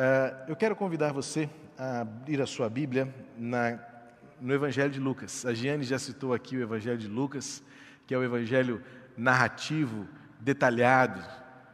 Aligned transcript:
Uh, 0.00 0.48
eu 0.48 0.56
quero 0.56 0.74
convidar 0.74 1.12
você 1.12 1.46
a 1.76 2.00
abrir 2.00 2.40
a 2.40 2.46
sua 2.46 2.70
Bíblia 2.70 3.14
na, 3.36 3.78
no 4.40 4.54
Evangelho 4.54 4.90
de 4.90 4.98
Lucas. 4.98 5.44
A 5.44 5.52
Giane 5.52 5.84
já 5.84 5.98
citou 5.98 6.32
aqui 6.32 6.56
o 6.56 6.62
Evangelho 6.62 6.96
de 6.96 7.06
Lucas, 7.06 7.62
que 8.06 8.14
é 8.14 8.16
o 8.16 8.24
Evangelho 8.24 8.82
narrativo, 9.14 10.08
detalhado, 10.40 11.22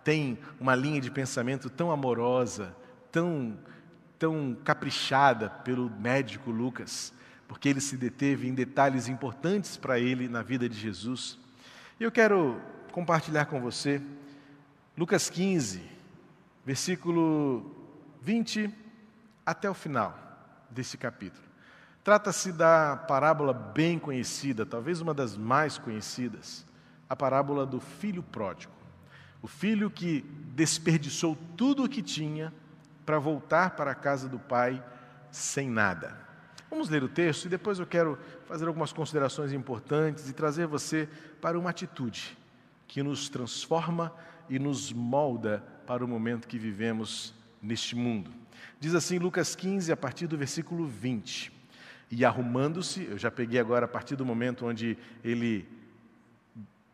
tem 0.02 0.40
uma 0.58 0.74
linha 0.74 1.00
de 1.00 1.08
pensamento 1.08 1.70
tão 1.70 1.92
amorosa, 1.92 2.74
tão, 3.12 3.56
tão 4.18 4.56
caprichada 4.64 5.48
pelo 5.48 5.88
médico 5.88 6.50
Lucas, 6.50 7.14
porque 7.46 7.68
ele 7.68 7.80
se 7.80 7.96
deteve 7.96 8.48
em 8.48 8.54
detalhes 8.54 9.06
importantes 9.06 9.76
para 9.76 10.00
ele 10.00 10.26
na 10.26 10.42
vida 10.42 10.68
de 10.68 10.76
Jesus. 10.76 11.38
Eu 12.00 12.10
quero 12.10 12.60
compartilhar 12.90 13.46
com 13.46 13.60
você 13.60 14.02
Lucas 14.96 15.30
15, 15.30 15.80
versículo 16.64 17.75
20 18.26 18.74
até 19.46 19.70
o 19.70 19.74
final 19.74 20.12
desse 20.68 20.98
capítulo. 20.98 21.46
Trata-se 22.02 22.50
da 22.50 22.96
parábola 22.96 23.54
bem 23.54 24.00
conhecida, 24.00 24.66
talvez 24.66 25.00
uma 25.00 25.14
das 25.14 25.36
mais 25.36 25.78
conhecidas, 25.78 26.66
a 27.08 27.14
parábola 27.14 27.64
do 27.64 27.78
filho 27.78 28.24
pródigo. 28.24 28.72
O 29.40 29.46
filho 29.46 29.88
que 29.88 30.22
desperdiçou 30.56 31.38
tudo 31.56 31.84
o 31.84 31.88
que 31.88 32.02
tinha 32.02 32.52
para 33.04 33.20
voltar 33.20 33.76
para 33.76 33.92
a 33.92 33.94
casa 33.94 34.28
do 34.28 34.40
pai 34.40 34.82
sem 35.30 35.70
nada. 35.70 36.18
Vamos 36.68 36.88
ler 36.88 37.04
o 37.04 37.08
texto 37.08 37.44
e 37.44 37.48
depois 37.48 37.78
eu 37.78 37.86
quero 37.86 38.18
fazer 38.46 38.66
algumas 38.66 38.92
considerações 38.92 39.52
importantes 39.52 40.28
e 40.28 40.32
trazer 40.32 40.66
você 40.66 41.08
para 41.40 41.56
uma 41.56 41.70
atitude 41.70 42.36
que 42.88 43.04
nos 43.04 43.28
transforma 43.28 44.12
e 44.50 44.58
nos 44.58 44.92
molda 44.92 45.62
para 45.86 46.04
o 46.04 46.08
momento 46.08 46.48
que 46.48 46.58
vivemos 46.58 47.35
neste 47.62 47.94
mundo. 47.96 48.30
Diz 48.78 48.94
assim 48.94 49.18
Lucas 49.18 49.54
15, 49.54 49.90
a 49.92 49.96
partir 49.96 50.26
do 50.26 50.36
versículo 50.36 50.86
20. 50.86 51.52
E 52.10 52.24
arrumando-se, 52.24 53.04
eu 53.04 53.18
já 53.18 53.30
peguei 53.30 53.58
agora 53.58 53.86
a 53.86 53.88
partir 53.88 54.16
do 54.16 54.24
momento 54.24 54.66
onde 54.66 54.96
ele 55.24 55.66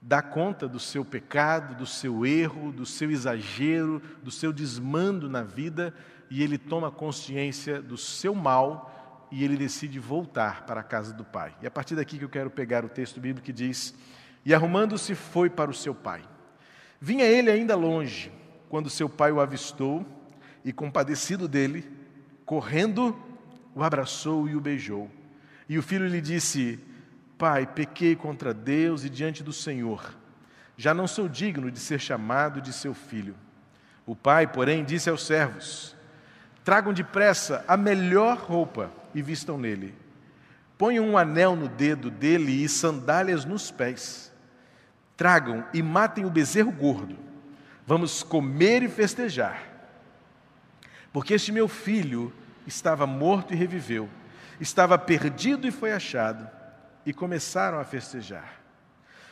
dá 0.01 0.21
conta 0.21 0.67
do 0.67 0.81
seu 0.81 1.05
pecado, 1.05 1.77
do 1.77 1.87
seu 1.87 2.27
erro, 2.27 2.73
do 2.73 2.85
seu 2.85 3.11
exagero, 3.11 4.03
do 4.23 4.31
seu 4.31 4.53
desmando 4.53 5.29
na 5.29 5.43
vida, 5.43 5.95
e 6.29 6.43
ele 6.43 6.59
toma 6.59 6.91
consciência 6.91 7.81
do 7.81 7.97
seu 7.97 8.35
mal 8.35 9.29
e 9.31 9.45
ele 9.45 9.57
decide 9.57 9.99
voltar 9.99 10.67
para 10.67 10.81
a 10.81 10.85
casa 10.85 11.13
do 11.13 11.25
pai. 11.25 11.55
E 11.61 11.65
é 11.65 11.69
a 11.69 11.71
partir 11.71 11.95
daqui 11.95 12.19
que 12.19 12.25
eu 12.25 12.29
quero 12.29 12.51
pegar 12.51 12.85
o 12.85 12.89
texto 12.89 13.21
bíblico 13.21 13.45
que 13.45 13.53
diz: 13.53 13.95
E 14.45 14.53
arrumando-se 14.53 15.15
foi 15.15 15.49
para 15.49 15.71
o 15.71 15.75
seu 15.75 15.95
pai. 15.95 16.23
Vinha 17.01 17.25
ele 17.25 17.51
ainda 17.51 17.77
longe, 17.77 18.33
quando 18.69 18.91
seu 18.91 19.09
pai 19.09 19.31
o 19.31 19.41
avistou 19.41 20.07
e, 20.65 20.73
compadecido 20.73 21.49
dele, 21.49 21.89
correndo, 22.45 23.17
o 23.75 23.83
abraçou 23.83 24.49
e 24.49 24.55
o 24.55 24.61
beijou. 24.61 25.11
E 25.69 25.79
o 25.79 25.83
filho 25.83 26.07
lhe 26.07 26.21
disse: 26.21 26.79
Pai, 27.39 27.67
pequei 27.67 28.15
contra 28.15 28.53
Deus 28.53 29.05
e 29.05 29.11
diante 29.11 29.43
do 29.43 29.53
Senhor. 29.53 30.15
Já 30.77 30.93
não 30.95 31.07
sou 31.07 31.29
digno 31.29 31.71
de 31.71 31.79
ser 31.79 32.01
chamado 32.01 32.61
de 32.61 32.73
seu 32.73 32.95
filho. 32.95 33.35
O 34.07 34.17
pai, 34.17 34.47
porém, 34.47 34.85
disse 34.85 35.09
aos 35.09 35.27
servos: 35.27 35.97
Tragam 36.65 36.93
depressa 36.93 37.65
a 37.67 37.77
melhor 37.77 38.39
roupa 38.39 38.93
e 39.15 39.23
vistam 39.23 39.59
nele. 39.59 39.95
Ponham 40.77 41.09
um 41.09 41.17
anel 41.19 41.55
no 41.55 41.69
dedo 41.69 42.11
dele 42.11 42.65
e 42.65 42.69
sandálias 42.69 43.45
nos 43.45 43.71
pés. 43.71 44.33
Tragam 45.17 45.65
e 45.73 45.83
matem 45.83 46.25
o 46.25 46.31
bezerro 46.31 46.73
gordo. 46.73 47.17
Vamos 47.87 48.23
comer 48.23 48.83
e 48.83 48.89
festejar. 48.89 49.72
Porque 51.13 51.35
este 51.35 51.53
meu 51.53 51.69
filho 51.69 52.33
estava 52.67 53.07
morto 53.07 53.53
e 53.53 53.57
reviveu, 53.57 54.09
estava 54.61 54.97
perdido 54.97 55.67
e 55.67 55.71
foi 55.71 55.93
achado 55.93 56.49
e 57.05 57.13
começaram 57.13 57.79
a 57.79 57.85
festejar. 57.85 58.61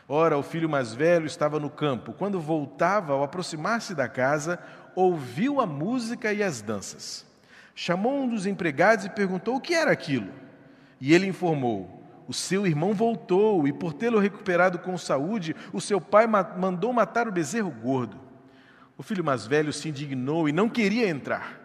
Ora, 0.09 0.37
o 0.37 0.43
filho 0.43 0.69
mais 0.69 0.93
velho 0.93 1.25
estava 1.25 1.61
no 1.61 1.71
campo. 1.71 2.13
Quando 2.13 2.41
voltava, 2.41 3.13
ao 3.13 3.23
aproximar-se 3.23 3.95
da 3.95 4.09
casa, 4.09 4.59
ouviu 4.95 5.61
a 5.61 5.67
música 5.67 6.33
e 6.33 6.43
as 6.43 6.61
danças. 6.61 7.25
Chamou 7.77 8.25
um 8.25 8.29
dos 8.29 8.45
empregados 8.45 9.05
e 9.05 9.11
perguntou 9.11 9.55
o 9.55 9.61
que 9.61 9.73
era 9.73 9.93
aquilo. 9.93 10.29
E 11.01 11.15
ele 11.15 11.29
informou: 11.29 12.03
O 12.27 12.35
seu 12.35 12.67
irmão 12.67 12.93
voltou, 12.93 13.69
e 13.69 13.73
por 13.73 13.93
tê-lo 13.93 14.19
recuperado 14.19 14.81
com 14.81 14.99
saúde, 14.99 15.55
o 15.73 15.81
seu 15.81 16.01
pai 16.01 16.27
mandou 16.27 16.93
matar 16.93 17.29
o 17.29 17.33
bezerro 17.33 17.71
gordo. 17.71 18.21
O 18.99 19.05
filho 19.05 19.25
mais 19.25 19.47
velho 19.47 19.73
se 19.73 19.89
indignou 19.89 20.49
e 20.49 20.53
não 20.53 20.69
queria 20.69 21.09
entrar. 21.09 21.60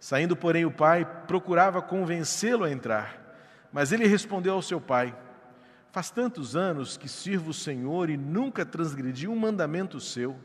Saindo, 0.00 0.34
porém, 0.34 0.64
o 0.64 0.70
pai 0.70 1.04
procurava 1.04 1.82
convencê-lo 1.82 2.64
a 2.64 2.72
entrar. 2.72 3.20
Mas 3.70 3.92
ele 3.92 4.06
respondeu 4.06 4.54
ao 4.54 4.62
seu 4.62 4.80
pai: 4.80 5.14
Faz 5.92 6.10
tantos 6.10 6.56
anos 6.56 6.96
que 6.96 7.08
sirvo 7.08 7.50
o 7.50 7.54
Senhor 7.54 8.08
e 8.08 8.16
nunca 8.16 8.64
transgredi 8.64 9.28
um 9.28 9.36
mandamento 9.36 10.00
seu. 10.00 10.36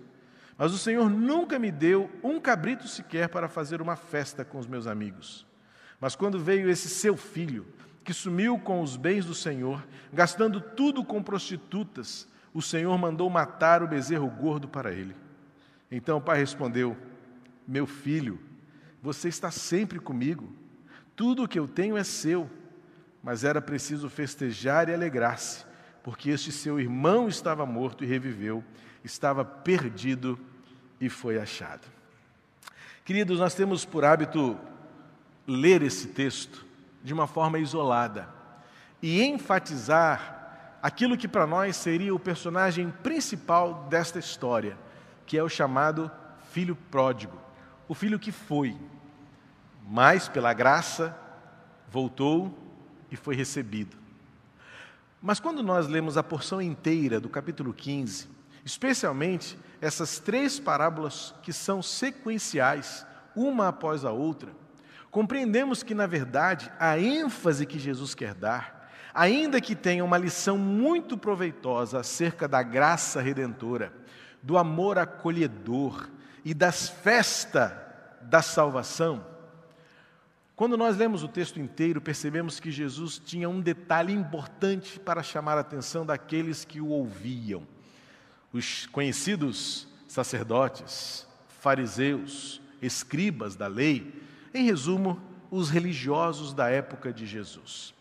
Mas 0.57 0.73
o 0.73 0.77
Senhor 0.77 1.09
nunca 1.09 1.57
me 1.57 1.71
deu 1.71 2.11
um 2.21 2.39
cabrito 2.39 2.87
sequer 2.87 3.29
para 3.29 3.47
fazer 3.47 3.81
uma 3.81 3.95
festa 3.95 4.43
com 4.43 4.59
os 4.59 4.67
meus 4.67 4.87
amigos. 4.87 5.45
Mas 5.99 6.15
quando 6.15 6.39
veio 6.39 6.69
esse 6.69 6.89
seu 6.89 7.15
filho, 7.15 7.65
que 8.03 8.13
sumiu 8.13 8.59
com 8.59 8.81
os 8.81 8.95
bens 8.97 9.25
do 9.25 9.33
Senhor, 9.33 9.85
gastando 10.13 10.59
tudo 10.59 11.03
com 11.03 11.23
prostitutas, 11.23 12.27
o 12.53 12.61
Senhor 12.61 12.97
mandou 12.97 13.29
matar 13.29 13.81
o 13.81 13.87
bezerro 13.87 14.29
gordo 14.29 14.67
para 14.67 14.91
ele. 14.91 15.15
Então 15.91 16.17
o 16.17 16.21
pai 16.21 16.37
respondeu: 16.37 16.95
Meu 17.67 17.85
filho, 17.87 18.39
você 19.05 19.29
está 19.29 19.51
sempre 19.51 19.99
comigo, 19.99 20.51
tudo 21.15 21.43
o 21.43 21.47
que 21.47 21.59
eu 21.59 21.67
tenho 21.67 21.95
é 21.95 22.03
seu. 22.03 22.49
Mas 23.21 23.43
era 23.43 23.61
preciso 23.61 24.09
festejar 24.09 24.89
e 24.89 24.95
alegrar-se, 24.95 25.63
porque 26.03 26.31
este 26.31 26.51
seu 26.51 26.79
irmão 26.79 27.27
estava 27.27 27.67
morto 27.67 28.03
e 28.03 28.07
reviveu, 28.07 28.63
estava 29.03 29.45
perdido 29.45 30.39
e 30.99 31.07
foi 31.07 31.39
achado. 31.39 31.87
Queridos, 33.03 33.39
nós 33.39 33.53
temos 33.53 33.85
por 33.85 34.03
hábito 34.03 34.57
ler 35.47 35.83
esse 35.83 36.07
texto 36.07 36.65
de 37.03 37.13
uma 37.13 37.27
forma 37.27 37.59
isolada 37.59 38.27
e 39.03 39.21
enfatizar 39.21 40.79
aquilo 40.81 41.15
que 41.15 41.27
para 41.27 41.45
nós 41.45 41.75
seria 41.75 42.13
o 42.13 42.19
personagem 42.19 42.89
principal 43.03 43.85
desta 43.87 44.17
história, 44.17 44.75
que 45.27 45.37
é 45.37 45.43
o 45.43 45.49
chamado 45.49 46.09
filho 46.51 46.75
pródigo, 46.75 47.39
o 47.87 47.93
filho 47.93 48.17
que 48.17 48.31
foi, 48.31 48.75
mas 49.87 50.27
pela 50.27 50.53
graça 50.53 51.17
voltou 51.89 52.57
e 53.11 53.15
foi 53.15 53.35
recebido. 53.35 53.95
Mas 55.21 55.39
quando 55.39 55.63
nós 55.63 55.87
lemos 55.87 56.17
a 56.17 56.23
porção 56.23 56.61
inteira 56.61 57.19
do 57.19 57.29
capítulo 57.29 57.73
15, 57.73 58.27
especialmente 58.63 59.57
essas 59.79 60.19
três 60.19 60.59
parábolas 60.59 61.33
que 61.41 61.53
são 61.53 61.81
sequenciais, 61.81 63.05
uma 63.35 63.67
após 63.67 64.03
a 64.05 64.11
outra, 64.11 64.51
compreendemos 65.11 65.83
que, 65.83 65.93
na 65.93 66.07
verdade, 66.07 66.71
a 66.79 66.99
ênfase 66.99 67.65
que 67.65 67.79
Jesus 67.79 68.15
quer 68.15 68.33
dar, 68.33 68.91
ainda 69.13 69.61
que 69.61 69.75
tenha 69.75 70.03
uma 70.03 70.17
lição 70.17 70.57
muito 70.57 71.17
proveitosa 71.17 71.99
acerca 71.99 72.47
da 72.47 72.61
graça 72.61 73.21
redentora, 73.21 73.93
do 74.41 74.57
amor 74.57 74.97
acolhedor 74.97 76.09
e 76.43 76.53
das 76.53 76.89
festas 76.89 77.71
da 78.21 78.41
salvação, 78.41 79.34
quando 80.55 80.77
nós 80.77 80.95
lemos 80.95 81.21
o 81.21 81.27
texto 81.27 81.59
inteiro, 81.59 81.99
percebemos 81.99 82.59
que 82.59 82.71
Jesus 82.71 83.17
tinha 83.17 83.49
um 83.49 83.59
detalhe 83.59 84.13
importante 84.13 84.99
para 84.99 85.21
chamar 85.21 85.57
a 85.57 85.61
atenção 85.61 86.05
daqueles 86.05 86.63
que 86.63 86.79
o 86.79 86.87
ouviam. 86.87 87.67
Os 88.53 88.85
conhecidos 88.85 89.87
sacerdotes, 90.07 91.27
fariseus, 91.59 92.61
escribas 92.81 93.55
da 93.55 93.67
lei, 93.67 94.13
em 94.53 94.63
resumo, 94.63 95.21
os 95.51 95.69
religiosos 95.69 96.53
da 96.53 96.69
época 96.69 97.11
de 97.11 97.25
Jesus. 97.25 97.93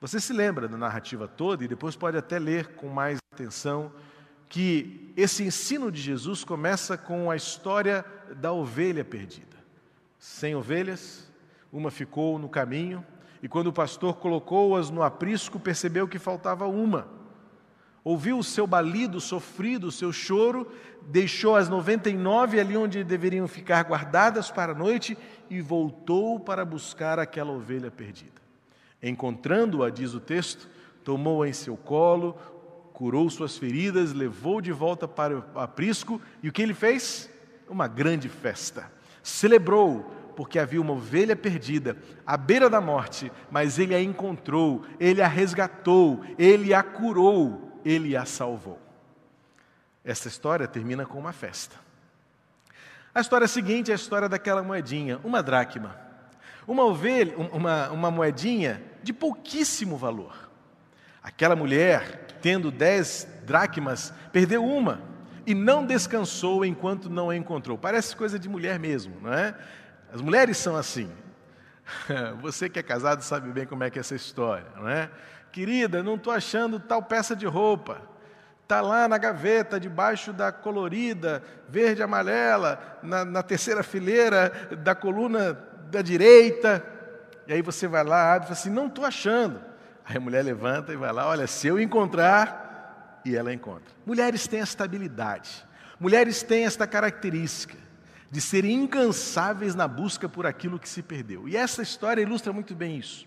Você 0.00 0.20
se 0.20 0.32
lembra 0.32 0.66
da 0.66 0.76
narrativa 0.76 1.28
toda 1.28 1.64
e 1.64 1.68
depois 1.68 1.94
pode 1.94 2.16
até 2.16 2.36
ler 2.38 2.74
com 2.74 2.88
mais 2.88 3.18
atenção 3.32 3.92
que 4.48 5.12
esse 5.16 5.44
ensino 5.44 5.90
de 5.90 6.00
Jesus 6.00 6.42
começa 6.42 6.98
com 6.98 7.30
a 7.30 7.36
história 7.36 8.04
da 8.36 8.52
ovelha 8.52 9.04
perdida. 9.04 9.56
Sem 10.18 10.54
ovelhas, 10.54 11.30
uma 11.74 11.90
ficou 11.90 12.38
no 12.38 12.48
caminho, 12.48 13.04
e 13.42 13.48
quando 13.48 13.66
o 13.66 13.72
pastor 13.72 14.14
colocou-as 14.14 14.90
no 14.90 15.02
aprisco, 15.02 15.58
percebeu 15.58 16.06
que 16.06 16.20
faltava 16.20 16.66
uma. 16.68 17.08
Ouviu 18.04 18.38
o 18.38 18.44
seu 18.44 18.64
balido 18.66 19.20
sofrido, 19.20 19.88
o 19.88 19.92
seu 19.92 20.12
choro, 20.12 20.70
deixou 21.02 21.56
as 21.56 21.68
99 21.68 22.60
ali 22.60 22.76
onde 22.76 23.02
deveriam 23.02 23.48
ficar 23.48 23.82
guardadas 23.82 24.50
para 24.50 24.72
a 24.72 24.74
noite 24.74 25.18
e 25.50 25.60
voltou 25.60 26.38
para 26.38 26.64
buscar 26.64 27.18
aquela 27.18 27.50
ovelha 27.50 27.90
perdida. 27.90 28.40
Encontrando-a, 29.02 29.90
diz 29.90 30.14
o 30.14 30.20
texto, 30.20 30.68
tomou-a 31.02 31.48
em 31.48 31.52
seu 31.52 31.76
colo, 31.76 32.34
curou 32.92 33.28
suas 33.28 33.58
feridas, 33.58 34.12
levou 34.12 34.60
de 34.60 34.70
volta 34.70 35.08
para 35.08 35.38
o 35.38 35.58
aprisco 35.58 36.20
e 36.40 36.48
o 36.48 36.52
que 36.52 36.62
ele 36.62 36.74
fez? 36.74 37.28
Uma 37.68 37.88
grande 37.88 38.28
festa. 38.28 38.92
Celebrou 39.22 40.23
porque 40.34 40.58
havia 40.58 40.80
uma 40.80 40.92
ovelha 40.92 41.36
perdida 41.36 41.96
à 42.26 42.36
beira 42.36 42.68
da 42.68 42.80
morte, 42.80 43.30
mas 43.50 43.78
ele 43.78 43.94
a 43.94 44.02
encontrou, 44.02 44.84
ele 44.98 45.22
a 45.22 45.28
resgatou, 45.28 46.24
ele 46.38 46.74
a 46.74 46.82
curou, 46.82 47.80
ele 47.84 48.16
a 48.16 48.24
salvou. 48.24 48.78
Essa 50.04 50.28
história 50.28 50.68
termina 50.68 51.06
com 51.06 51.18
uma 51.18 51.32
festa. 51.32 51.76
A 53.14 53.20
história 53.20 53.46
seguinte 53.46 53.90
é 53.90 53.94
a 53.94 53.96
história 53.96 54.28
daquela 54.28 54.62
moedinha, 54.62 55.20
uma 55.22 55.42
dracma. 55.42 55.96
Uma 56.66 56.84
ovelha, 56.84 57.36
uma, 57.36 57.90
uma 57.90 58.10
moedinha 58.10 58.82
de 59.02 59.12
pouquíssimo 59.12 59.96
valor. 59.96 60.50
Aquela 61.22 61.54
mulher, 61.54 62.26
tendo 62.42 62.70
dez 62.70 63.26
dracmas, 63.44 64.12
perdeu 64.32 64.64
uma 64.64 65.00
e 65.46 65.54
não 65.54 65.84
descansou 65.84 66.64
enquanto 66.64 67.08
não 67.08 67.30
a 67.30 67.36
encontrou. 67.36 67.78
Parece 67.78 68.16
coisa 68.16 68.38
de 68.38 68.48
mulher 68.48 68.78
mesmo, 68.78 69.14
não 69.20 69.32
é? 69.32 69.54
As 70.14 70.20
mulheres 70.20 70.56
são 70.58 70.76
assim. 70.76 71.10
Você 72.40 72.68
que 72.68 72.78
é 72.78 72.82
casado 72.84 73.22
sabe 73.22 73.50
bem 73.50 73.66
como 73.66 73.82
é 73.82 73.90
que 73.90 73.98
é 73.98 74.00
essa 74.00 74.14
história, 74.14 74.66
não 74.76 74.88
é? 74.88 75.10
Querida, 75.50 76.04
não 76.04 76.14
estou 76.14 76.32
achando 76.32 76.78
tal 76.78 77.02
peça 77.02 77.34
de 77.34 77.46
roupa. 77.46 78.00
Está 78.62 78.80
lá 78.80 79.08
na 79.08 79.18
gaveta, 79.18 79.78
debaixo 79.78 80.32
da 80.32 80.52
colorida, 80.52 81.42
verde 81.68 82.00
amarela, 82.00 83.00
na, 83.02 83.24
na 83.24 83.42
terceira 83.42 83.82
fileira 83.82 84.50
da 84.78 84.94
coluna 84.94 85.52
da 85.90 86.00
direita. 86.00 86.82
E 87.48 87.52
aí 87.52 87.60
você 87.60 87.88
vai 87.88 88.04
lá, 88.04 88.34
abre 88.34 88.46
e 88.46 88.48
fala 88.48 88.60
assim: 88.60 88.70
não 88.70 88.86
estou 88.86 89.04
achando. 89.04 89.60
Aí 90.04 90.16
a 90.16 90.20
mulher 90.20 90.44
levanta 90.44 90.92
e 90.92 90.96
vai 90.96 91.12
lá: 91.12 91.26
olha, 91.26 91.48
se 91.48 91.66
eu 91.66 91.78
encontrar, 91.78 93.20
e 93.24 93.34
ela 93.34 93.52
encontra. 93.52 93.92
Mulheres 94.06 94.46
têm 94.46 94.60
esta 94.60 94.84
habilidade, 94.84 95.66
mulheres 95.98 96.42
têm 96.42 96.64
esta 96.64 96.86
característica 96.86 97.83
de 98.34 98.40
serem 98.40 98.72
incansáveis 98.72 99.76
na 99.76 99.86
busca 99.86 100.28
por 100.28 100.44
aquilo 100.44 100.76
que 100.76 100.88
se 100.88 101.04
perdeu. 101.04 101.48
E 101.48 101.56
essa 101.56 101.82
história 101.82 102.20
ilustra 102.20 102.52
muito 102.52 102.74
bem 102.74 102.98
isso. 102.98 103.24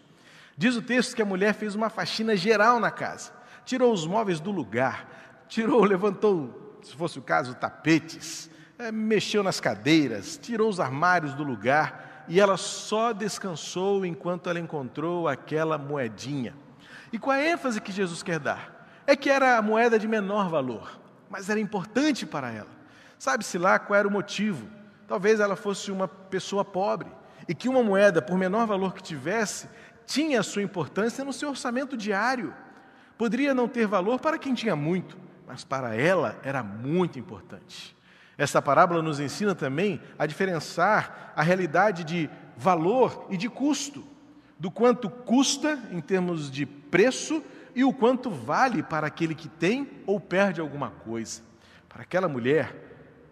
Diz 0.57 0.75
o 0.75 0.81
texto 0.81 1.15
que 1.15 1.21
a 1.21 1.25
mulher 1.25 1.53
fez 1.53 1.75
uma 1.75 1.89
faxina 1.89 2.35
geral 2.35 2.77
na 2.77 2.91
casa, 2.91 3.31
tirou 3.63 3.93
os 3.93 4.05
móveis 4.05 4.41
do 4.41 4.51
lugar, 4.51 5.07
tirou, 5.47 5.81
levantou, 5.87 6.77
se 6.83 6.93
fosse 6.93 7.17
o 7.17 7.21
caso, 7.21 7.55
tapetes, 7.55 8.51
é, 8.77 8.91
mexeu 8.91 9.41
nas 9.41 9.61
cadeiras, 9.61 10.37
tirou 10.37 10.67
os 10.67 10.77
armários 10.77 11.33
do 11.33 11.41
lugar 11.41 12.25
e 12.27 12.41
ela 12.41 12.57
só 12.57 13.13
descansou 13.13 14.05
enquanto 14.05 14.49
ela 14.49 14.59
encontrou 14.59 15.29
aquela 15.29 15.77
moedinha. 15.77 16.53
E 17.13 17.17
qual 17.17 17.37
a 17.37 17.41
ênfase 17.41 17.79
que 17.79 17.93
Jesus 17.93 18.21
quer 18.21 18.39
dar? 18.39 18.89
É 19.07 19.15
que 19.15 19.29
era 19.29 19.57
a 19.57 19.61
moeda 19.61 19.97
de 19.97 20.05
menor 20.05 20.49
valor, 20.49 20.99
mas 21.29 21.49
era 21.49 21.61
importante 21.61 22.25
para 22.25 22.51
ela. 22.51 22.75
Sabe-se 23.17 23.57
lá 23.57 23.79
qual 23.79 23.97
era 23.97 24.05
o 24.05 24.11
motivo? 24.11 24.75
Talvez 25.07 25.39
ela 25.39 25.55
fosse 25.55 25.89
uma 25.89 26.07
pessoa 26.07 26.65
pobre 26.65 27.09
e 27.47 27.55
que 27.55 27.69
uma 27.69 27.81
moeda, 27.81 28.21
por 28.21 28.37
menor 28.37 28.67
valor 28.67 28.93
que 28.93 29.01
tivesse, 29.01 29.69
tinha 30.05 30.43
sua 30.43 30.61
importância 30.61 31.23
no 31.23 31.31
seu 31.31 31.49
orçamento 31.49 31.95
diário. 31.95 32.53
Poderia 33.17 33.53
não 33.53 33.67
ter 33.67 33.87
valor 33.87 34.19
para 34.19 34.37
quem 34.37 34.53
tinha 34.53 34.75
muito, 34.75 35.17
mas 35.47 35.63
para 35.63 35.95
ela 35.95 36.37
era 36.43 36.61
muito 36.61 37.17
importante. 37.17 37.95
Essa 38.37 38.61
parábola 38.61 39.01
nos 39.01 39.19
ensina 39.19 39.55
também 39.55 40.01
a 40.19 40.25
diferenciar 40.25 41.33
a 41.35 41.41
realidade 41.41 42.03
de 42.03 42.29
valor 42.55 43.25
e 43.29 43.37
de 43.37 43.49
custo, 43.49 44.03
do 44.59 44.69
quanto 44.69 45.09
custa 45.09 45.79
em 45.91 46.01
termos 46.01 46.51
de 46.51 46.65
preço 46.65 47.41
e 47.73 47.83
o 47.83 47.93
quanto 47.93 48.29
vale 48.29 48.83
para 48.83 49.07
aquele 49.07 49.33
que 49.33 49.47
tem 49.47 49.89
ou 50.05 50.19
perde 50.19 50.59
alguma 50.59 50.89
coisa. 50.89 51.41
Para 51.87 52.03
aquela 52.03 52.27
mulher, 52.27 52.75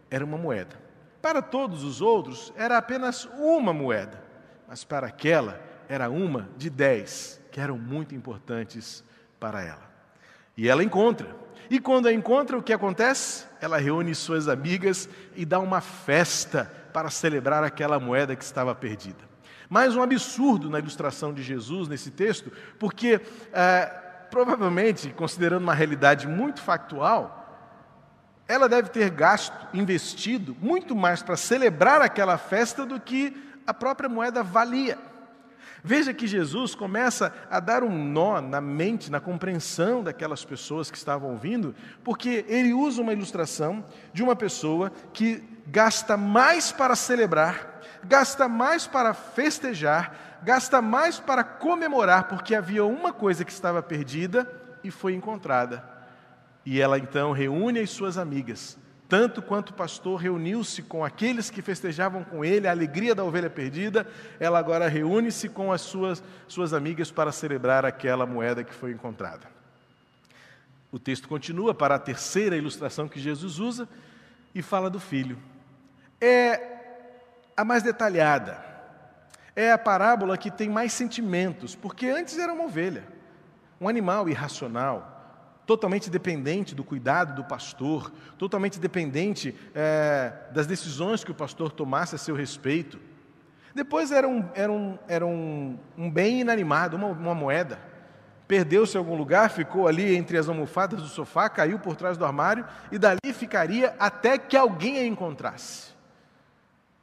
era 0.10 0.24
uma 0.24 0.38
moeda. 0.38 0.85
Para 1.26 1.42
todos 1.42 1.84
os 1.84 2.02
outros, 2.02 2.54
era 2.56 2.78
apenas 2.78 3.28
uma 3.40 3.74
moeda, 3.74 4.24
mas 4.68 4.84
para 4.84 5.08
aquela, 5.08 5.60
era 5.90 6.08
uma 6.08 6.48
de 6.56 6.70
dez, 6.70 7.42
que 7.52 7.60
eram 7.60 7.80
muito 7.80 8.14
importantes 8.14 9.04
para 9.40 9.64
ela. 9.64 9.90
E 10.56 10.70
ela 10.70 10.84
encontra. 10.84 11.36
E 11.68 11.80
quando 11.80 12.06
a 12.06 12.14
encontra, 12.14 12.56
o 12.56 12.62
que 12.62 12.72
acontece? 12.72 13.48
Ela 13.60 13.80
reúne 13.80 14.14
suas 14.14 14.48
amigas 14.48 15.10
e 15.36 15.48
dá 15.48 15.58
uma 15.58 15.82
festa 15.82 16.72
para 16.94 17.10
celebrar 17.10 17.64
aquela 17.64 18.00
moeda 18.00 18.36
que 18.36 18.44
estava 18.44 18.76
perdida. 18.76 19.28
Mais 19.68 19.96
um 19.96 20.04
absurdo 20.04 20.70
na 20.70 20.78
ilustração 20.78 21.34
de 21.34 21.42
Jesus 21.42 21.88
nesse 21.88 22.12
texto, 22.12 22.52
porque 22.78 23.20
é, 23.52 23.86
provavelmente, 24.30 25.10
considerando 25.10 25.64
uma 25.64 25.74
realidade 25.74 26.28
muito 26.28 26.62
factual, 26.62 27.45
ela 28.48 28.70
deve 28.70 28.90
ter 28.90 29.10
gasto, 29.10 29.68
investido 29.74 30.56
muito 30.62 30.96
mais 30.96 31.24
para 31.24 31.36
celebrar 31.36 32.02
aquela 32.02 32.38
festa 32.38 32.86
do 32.86 33.00
que 33.00 33.36
a 33.66 33.74
própria 33.74 34.08
moeda 34.08 34.44
valia. 34.44 34.98
Veja 35.84 36.14
que 36.14 36.26
Jesus 36.26 36.74
começa 36.74 37.32
a 37.50 37.60
dar 37.60 37.84
um 37.84 37.92
nó 37.92 38.42
na 38.42 38.60
mente, 38.60 39.12
na 39.12 39.20
compreensão 39.20 40.04
daquelas 40.04 40.44
pessoas 40.44 40.90
que 40.90 40.98
estavam 40.98 41.30
ouvindo, 41.32 41.76
porque 42.04 42.44
ele 42.48 42.74
usa 42.74 43.02
uma 43.02 43.14
ilustração 43.14 43.86
de 44.12 44.24
uma 44.24 44.36
pessoa 44.36 44.92
que 45.14 45.44
gasta 45.68 46.18
mais 46.18 46.72
para 46.72 46.96
celebrar, 46.96 47.82
gasta 48.04 48.48
mais 48.48 48.88
para 48.88 49.14
festejar, 49.14 50.40
gasta 50.44 50.82
mais 50.82 51.20
para 51.20 51.44
comemorar, 51.44 52.28
porque 52.28 52.56
havia 52.56 52.84
uma 52.84 53.14
coisa 53.14 53.46
que 53.46 53.52
estava 53.52 53.82
perdida 53.84 54.52
e 54.84 54.90
foi 54.90 55.14
encontrada. 55.14 55.95
E 56.66 56.82
ela 56.82 56.98
então 56.98 57.32
reúne 57.32 57.80
as 57.80 57.92
suas 57.92 58.18
amigas 58.18 58.78
tanto 59.08 59.42
quanto 59.42 59.70
o 59.70 59.74
pastor 59.74 60.20
reuniu-se 60.20 60.82
com 60.82 61.06
aqueles 61.06 61.50
que 61.50 61.62
festejavam 61.62 62.24
com 62.24 62.44
ele 62.44 62.68
a 62.68 62.72
alegria 62.72 63.14
da 63.14 63.24
ovelha 63.24 63.50
perdida, 63.50 64.08
ela 64.40 64.58
agora 64.58 64.88
reúne-se 64.88 65.48
com 65.48 65.72
as 65.72 65.82
suas, 65.82 66.24
suas 66.48 66.74
amigas 66.74 67.12
para 67.12 67.32
celebrar 67.32 67.86
aquela 67.86 68.26
moeda 68.26 68.64
que 68.64 68.74
foi 68.74 68.92
encontrada. 68.92 69.48
O 70.92 70.98
texto 70.98 71.28
continua 71.28 71.74
para 71.74 71.96
a 71.96 72.00
terceira 72.00 72.58
ilustração 72.58 73.08
que 73.08 73.20
Jesus 73.20 73.60
usa 73.60 73.88
e 74.56 74.62
fala 74.62 74.90
do 74.90 75.00
filho. 75.00 75.38
É 76.20 76.74
a 77.56 77.64
mais 77.64 77.84
detalhada, 77.84 78.58
é 79.56 79.72
a 79.72 79.78
parábola 79.78 80.38
que 80.38 80.50
tem 80.50 80.70
mais 80.70 80.94
sentimentos, 80.94 81.76
porque 81.76 82.08
antes 82.08 82.40
era 82.40 82.52
uma 82.52 82.64
ovelha, 82.64 83.04
um 83.80 83.88
animal 83.88 84.28
irracional 84.28 85.15
totalmente 85.66 86.10
dependente 86.10 86.76
do 86.76 86.84
cuidado 86.84 87.36
do 87.36 87.44
pastor, 87.44 88.12
totalmente 88.38 88.80
dependente 88.80 89.56
é, 89.74 90.32
das 90.52 90.68
decisões 90.68 91.24
que 91.24 91.32
o 91.32 91.36
pastor 91.36 91.72
tomasse 91.72 92.16
a 92.16 92.18
seu 92.18 92.36
respeito. 92.36 93.00
Depois 93.74 94.12
era 94.12 94.28
um, 94.28 94.46
era 94.54 94.72
um, 94.72 94.98
era 95.08 95.26
um, 95.26 95.78
um 95.98 96.10
bem 96.10 96.42
inanimado, 96.42 96.96
uma, 96.96 97.08
uma 97.08 97.36
moeda. 97.36 97.80
Perdeu-se 98.48 98.96
em 98.96 99.00
algum 99.00 99.16
lugar, 99.16 99.50
ficou 99.50 99.88
ali 99.88 100.16
entre 100.16 100.38
as 100.38 100.48
almofadas 100.48 101.02
do 101.02 101.08
sofá, 101.08 101.50
caiu 101.50 101.80
por 101.80 101.96
trás 101.96 102.16
do 102.16 102.24
armário 102.24 102.66
e 102.92 103.00
dali 103.00 103.34
ficaria 103.34 103.96
até 104.00 104.38
que 104.38 104.56
alguém 104.56 105.00
a 105.00 105.06
encontrasse. 105.06 105.96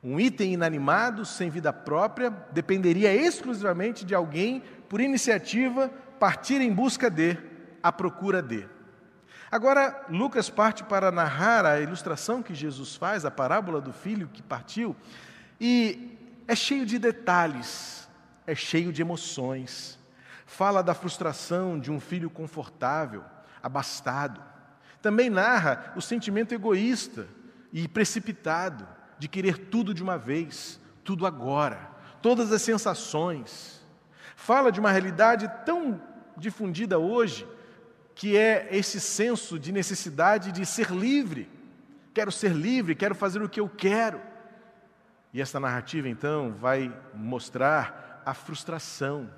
Um 0.05 0.19
item 0.19 0.55
inanimado, 0.55 1.25
sem 1.25 1.51
vida 1.51 1.73
própria, 1.73 2.31
dependeria 2.53 3.15
exclusivamente 3.15 4.05
de 4.05 4.15
alguém, 4.15 4.63
por 4.89 5.01
iniciativa, 5.01 5.91
partir 6.19 6.61
em 6.61 6.73
busca 6.73 7.11
de 7.11 7.37
à 7.83 7.91
procura 7.91 8.41
de. 8.41 8.69
Agora, 9.51 10.07
Lucas 10.09 10.49
parte 10.49 10.83
para 10.83 11.13
narrar 11.13 11.67
a 11.67 11.79
ilustração 11.81 12.43
que 12.43 12.55
Jesus 12.55 12.97
faz, 12.97 13.27
a 13.27 13.31
parábola 13.31 13.83
do 13.83 13.93
filho 13.93 14.31
que 14.33 14.43
partiu, 14.43 14.97
e 15.61 16.19
é 16.49 16.57
cheio 16.57 16.87
de 16.87 16.99
detalhes, 16.99 18.09
é 18.47 18.55
cheio 18.55 18.93
de 18.93 19.03
emoções. 19.03 19.99
Fala 20.47 20.83
da 20.83 20.95
frustração 20.95 21.79
de 21.79 21.91
um 21.91 22.01
filho 22.01 22.31
confortável, 22.31 23.25
abastado. 23.63 24.43
Também 25.03 25.29
narra 25.29 25.93
o 25.97 26.01
sentimento 26.01 26.55
egoísta 26.55 27.27
e 27.73 27.87
precipitado 27.87 28.87
de 29.19 29.29
querer 29.29 29.59
tudo 29.69 29.93
de 29.93 30.03
uma 30.03 30.17
vez, 30.17 30.81
tudo 31.05 31.27
agora, 31.27 31.91
todas 32.21 32.53
as 32.53 32.63
sensações. 32.63 33.81
Fala 34.35 34.73
de 34.73 34.81
uma 34.81 34.91
realidade 34.91 35.51
tão 35.67 36.01
difundida 36.37 36.99
hoje 36.99 37.47
que 38.15 38.37
é 38.37 38.69
esse 38.71 39.01
senso 39.01 39.59
de 39.59 39.73
necessidade 39.73 40.53
de 40.53 40.65
ser 40.67 40.91
livre. 40.91 41.49
Quero 42.15 42.31
ser 42.31 42.53
livre, 42.53 42.95
quero 42.95 43.15
fazer 43.15 43.43
o 43.43 43.49
que 43.49 43.61
eu 43.61 43.69
quero. 43.69 44.21
E 45.33 45.41
essa 45.41 45.59
narrativa, 45.59 46.09
então, 46.09 46.53
vai 46.53 46.95
mostrar 47.15 48.23
a 48.25 48.35
frustração, 48.35 49.31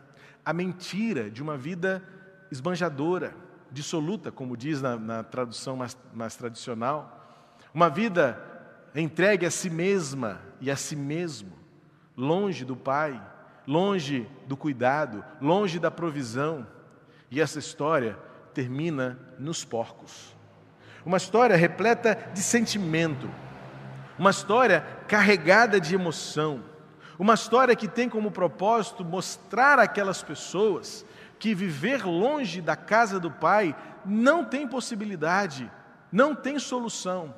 a 0.45 0.53
mentira 0.53 1.31
de 1.31 1.43
uma 1.43 1.57
vida 1.57 2.03
esbanjadora, 2.51 3.35
dissoluta, 3.71 4.31
como 4.31 4.57
diz 4.57 4.83
na, 4.83 4.97
na 4.97 5.23
tradução 5.23 5.77
mais, 5.77 5.97
mais 6.13 6.37
tradicional. 6.37 7.47
Uma 7.73 7.89
vida 7.89 8.41
entregue 8.95 9.47
a 9.47 9.51
si 9.51 9.71
mesma 9.71 10.41
e 10.61 10.71
a 10.71 10.77
si 10.77 10.97
mesmo, 10.97 11.53
longe 12.17 12.65
do 12.65 12.77
Pai, 12.77 13.21
longe 13.67 14.29
do 14.47 14.57
cuidado, 14.57 15.25
longe 15.41 15.79
da 15.79 15.91
provisão. 15.91 16.67
E 17.31 17.41
essa 17.41 17.59
história 17.59 18.19
termina 18.55 19.19
nos 19.39 19.65
porcos. 19.65 20.35
Uma 21.05 21.19
história 21.19 21.57
repleta 21.57 22.31
de 22.33 22.41
sentimento, 22.41 23.29
uma 24.19 24.31
história 24.31 24.81
carregada 25.07 25.81
de 25.81 25.95
emoção, 25.95 26.63
Uma 27.19 27.35
história 27.35 27.77
que 27.77 27.87
tem 27.87 28.09
como 28.09 28.31
propósito 28.31 29.05
mostrar 29.05 29.79
àquelas 29.79 30.23
pessoas 30.23 31.07
que 31.39 31.55
viver 31.55 32.05
longe 32.05 32.61
da 32.61 32.75
casa 32.75 33.21
do 33.21 33.31
Pai 33.31 33.77
não 34.05 34.45
tem 34.45 34.67
possibilidade, 34.67 35.71
não 36.11 36.35
tem 36.35 36.59
solução. 36.59 37.35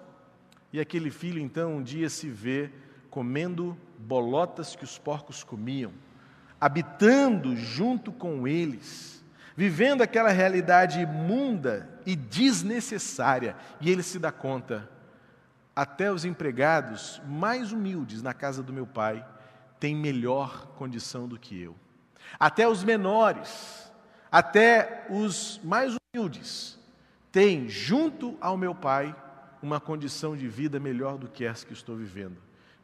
E 0.73 0.81
aquele 0.81 1.11
filho 1.11 1.41
então 1.41 1.77
um 1.77 1.83
dia 1.83 2.09
se 2.09 2.29
vê 2.29 2.71
comendo 3.11 3.77
bolotas 3.99 4.75
que 4.75 4.85
os 4.85 4.99
porcos 4.99 5.45
comiam, 5.45 5.93
habitando 6.61 7.57
junto 7.57 8.13
com 8.13 8.47
eles, 8.47 9.16
vivendo 9.57 10.03
aquela 10.03 10.31
realidade 10.31 11.01
imunda 11.01 11.89
e 12.05 12.15
desnecessária, 12.15 13.57
e 13.81 13.91
ele 13.91 14.03
se 14.03 14.19
dá 14.19 14.31
conta: 14.31 14.89
até 15.75 16.13
os 16.13 16.25
empregados 16.25 17.21
mais 17.27 17.73
humildes 17.73 18.23
na 18.23 18.35
casa 18.35 18.63
do 18.63 18.73
meu 18.73 18.87
pai 18.87 19.27
têm 19.81 19.97
melhor 19.97 20.69
condição 20.77 21.27
do 21.27 21.39
que 21.39 21.61
eu. 21.61 21.75
Até 22.39 22.69
os 22.69 22.85
menores, 22.85 23.91
até 24.31 25.07
os 25.09 25.61
mais 25.65 25.97
humildes, 26.15 26.79
têm, 27.33 27.69
junto 27.69 28.37
ao 28.41 28.57
meu 28.57 28.75
pai, 28.75 29.15
uma 29.63 29.81
condição 29.81 30.37
de 30.37 30.49
vida 30.49 30.79
melhor 30.79 31.19
do 31.19 31.29
que 31.29 31.45
essa 31.45 31.67
que 31.67 31.73
estou 31.73 31.97
vivendo. 31.97 32.37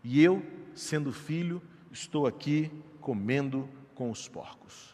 E 0.02 0.22
eu, 0.22 0.42
sendo 0.74 1.12
filho, 1.12 1.62
estou 1.90 2.26
aqui 2.26 2.70
comendo 3.00 3.68
com 3.94 4.10
os 4.10 4.28
porcos. 4.28 4.91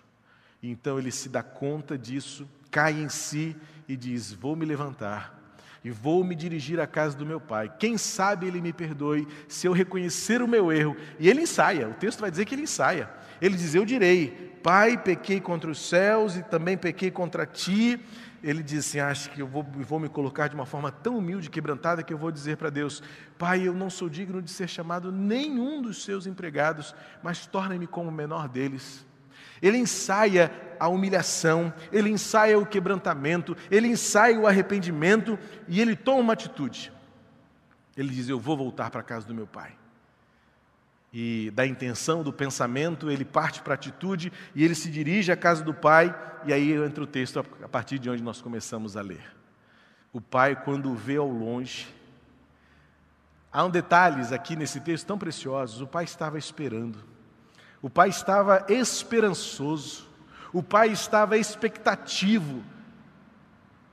Então 0.62 0.98
ele 0.98 1.10
se 1.10 1.28
dá 1.28 1.42
conta 1.42 1.96
disso, 1.96 2.48
cai 2.70 2.92
em 2.92 3.08
si 3.08 3.56
e 3.88 3.96
diz: 3.96 4.32
Vou 4.32 4.56
me 4.56 4.64
levantar 4.64 5.36
e 5.84 5.90
vou 5.90 6.24
me 6.24 6.34
dirigir 6.34 6.80
à 6.80 6.86
casa 6.86 7.16
do 7.16 7.24
meu 7.24 7.40
pai. 7.40 7.72
Quem 7.78 7.96
sabe 7.96 8.46
ele 8.46 8.60
me 8.60 8.72
perdoe 8.72 9.26
se 9.46 9.66
eu 9.66 9.72
reconhecer 9.72 10.42
o 10.42 10.48
meu 10.48 10.72
erro. 10.72 10.96
E 11.18 11.28
ele 11.28 11.42
ensaia, 11.42 11.88
o 11.88 11.94
texto 11.94 12.20
vai 12.20 12.30
dizer 12.30 12.44
que 12.44 12.54
ele 12.54 12.62
ensaia. 12.62 13.08
Ele 13.40 13.56
diz: 13.56 13.74
Eu 13.74 13.84
direi, 13.84 14.58
Pai, 14.62 14.98
pequei 14.98 15.40
contra 15.40 15.70
os 15.70 15.88
céus 15.88 16.36
e 16.36 16.42
também 16.42 16.76
pequei 16.76 17.10
contra 17.10 17.46
ti 17.46 18.00
ele 18.42 18.62
diz 18.62 18.86
assim: 18.86 19.00
Acho 19.00 19.30
que 19.30 19.40
eu 19.40 19.46
vou, 19.46 19.62
vou, 19.62 19.98
me 19.98 20.08
colocar 20.08 20.48
de 20.48 20.54
uma 20.54 20.66
forma 20.66 20.90
tão 20.92 21.18
humilde, 21.18 21.50
quebrantada, 21.50 22.02
que 22.02 22.12
eu 22.12 22.18
vou 22.18 22.30
dizer 22.30 22.56
para 22.56 22.70
Deus: 22.70 23.02
Pai, 23.36 23.66
eu 23.66 23.74
não 23.74 23.90
sou 23.90 24.08
digno 24.08 24.40
de 24.40 24.50
ser 24.50 24.68
chamado 24.68 25.10
nenhum 25.10 25.82
dos 25.82 26.04
seus 26.04 26.26
empregados, 26.26 26.94
mas 27.22 27.46
torne-me 27.46 27.86
como 27.86 28.08
o 28.08 28.12
menor 28.12 28.48
deles. 28.48 29.04
Ele 29.60 29.78
ensaia 29.78 30.50
a 30.78 30.88
humilhação, 30.88 31.72
ele 31.90 32.10
ensaia 32.10 32.58
o 32.58 32.66
quebrantamento, 32.66 33.56
ele 33.70 33.88
ensaia 33.88 34.38
o 34.38 34.46
arrependimento 34.46 35.38
e 35.66 35.80
ele 35.80 35.96
toma 35.96 36.20
uma 36.20 36.32
atitude. 36.32 36.92
Ele 37.96 38.10
diz: 38.10 38.28
Eu 38.28 38.38
vou 38.38 38.56
voltar 38.56 38.90
para 38.90 39.00
a 39.00 39.04
casa 39.04 39.26
do 39.26 39.34
meu 39.34 39.46
pai 39.46 39.78
e 41.12 41.50
da 41.54 41.66
intenção, 41.66 42.22
do 42.22 42.32
pensamento, 42.32 43.10
ele 43.10 43.24
parte 43.24 43.62
para 43.62 43.74
a 43.74 43.76
atitude 43.76 44.32
e 44.54 44.64
ele 44.64 44.74
se 44.74 44.90
dirige 44.90 45.32
à 45.32 45.36
casa 45.36 45.64
do 45.64 45.72
pai, 45.72 46.14
e 46.44 46.52
aí 46.52 46.72
entra 46.72 47.02
o 47.02 47.06
texto 47.06 47.40
a 47.62 47.68
partir 47.68 47.98
de 47.98 48.10
onde 48.10 48.22
nós 48.22 48.42
começamos 48.42 48.96
a 48.96 49.02
ler. 49.02 49.22
O 50.12 50.20
pai, 50.20 50.54
quando 50.56 50.90
o 50.90 50.94
vê 50.94 51.16
ao 51.16 51.28
longe, 51.28 51.88
há 53.52 53.64
um 53.64 53.70
detalhes 53.70 54.32
aqui 54.32 54.54
nesse 54.54 54.80
texto 54.80 55.06
tão 55.06 55.18
preciosos. 55.18 55.80
O 55.80 55.86
pai 55.86 56.04
estava 56.04 56.38
esperando, 56.38 56.98
o 57.80 57.88
pai 57.88 58.08
estava 58.08 58.64
esperançoso, 58.68 60.06
o 60.52 60.62
pai 60.62 60.88
estava 60.88 61.36
expectativo. 61.36 62.62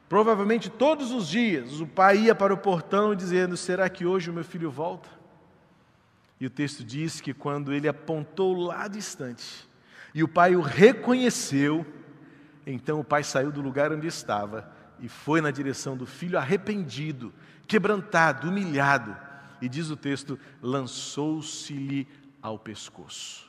Provavelmente 0.08 0.70
todos 0.70 1.12
os 1.12 1.28
dias 1.28 1.80
o 1.82 1.88
pai 1.88 2.18
ia 2.18 2.36
para 2.36 2.54
o 2.54 2.58
portão 2.58 3.16
dizendo: 3.16 3.58
Será 3.58 3.90
que 3.90 4.06
hoje 4.06 4.30
o 4.30 4.34
meu 4.34 4.44
filho 4.44 4.72
volta? 4.72 5.10
E 6.40 6.46
o 6.46 6.50
texto 6.50 6.84
diz 6.84 7.22
que 7.22 7.34
quando 7.34 7.74
ele 7.74 7.88
apontou 7.88 8.56
lá 8.56 8.88
distante 8.88 9.68
e 10.14 10.24
o 10.24 10.28
pai 10.28 10.56
o 10.56 10.62
reconheceu, 10.62 11.86
então 12.66 13.00
o 13.00 13.04
pai 13.04 13.24
saiu 13.24 13.52
do 13.52 13.62
lugar 13.62 13.92
onde 13.92 14.08
estava 14.08 14.70
e 15.00 15.08
foi 15.08 15.42
na 15.42 15.52
direção 15.52 15.96
do 15.96 16.06
filho 16.06 16.38
arrependido, 16.38 17.34
quebrantado, 17.68 18.50
humilhado. 18.50 19.16
E 19.62 19.70
diz 19.70 19.90
o 19.90 19.96
texto: 19.96 20.40
lançou-se-lhe 20.62 22.08
ao 22.42 22.60
pescoço. 22.60 23.45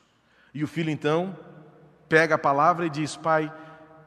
E 0.56 0.64
o 0.64 0.66
filho 0.66 0.88
então 0.88 1.36
pega 2.08 2.36
a 2.36 2.38
palavra 2.38 2.86
e 2.86 2.90
diz: 2.90 3.14
Pai, 3.14 3.52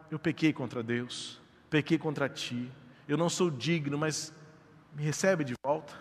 eu 0.10 0.18
pequei 0.18 0.51
contra 0.51 0.82
Deus, 0.82 1.39
pequei 1.70 1.96
contra 1.96 2.27
ti, 2.27 2.72
eu 3.08 3.15
não 3.15 3.29
sou 3.29 3.51
digno, 3.51 4.00
mas 4.00 4.34
me 4.96 5.03
recebe 5.03 5.44
de 5.44 5.53
volta. 5.63 5.94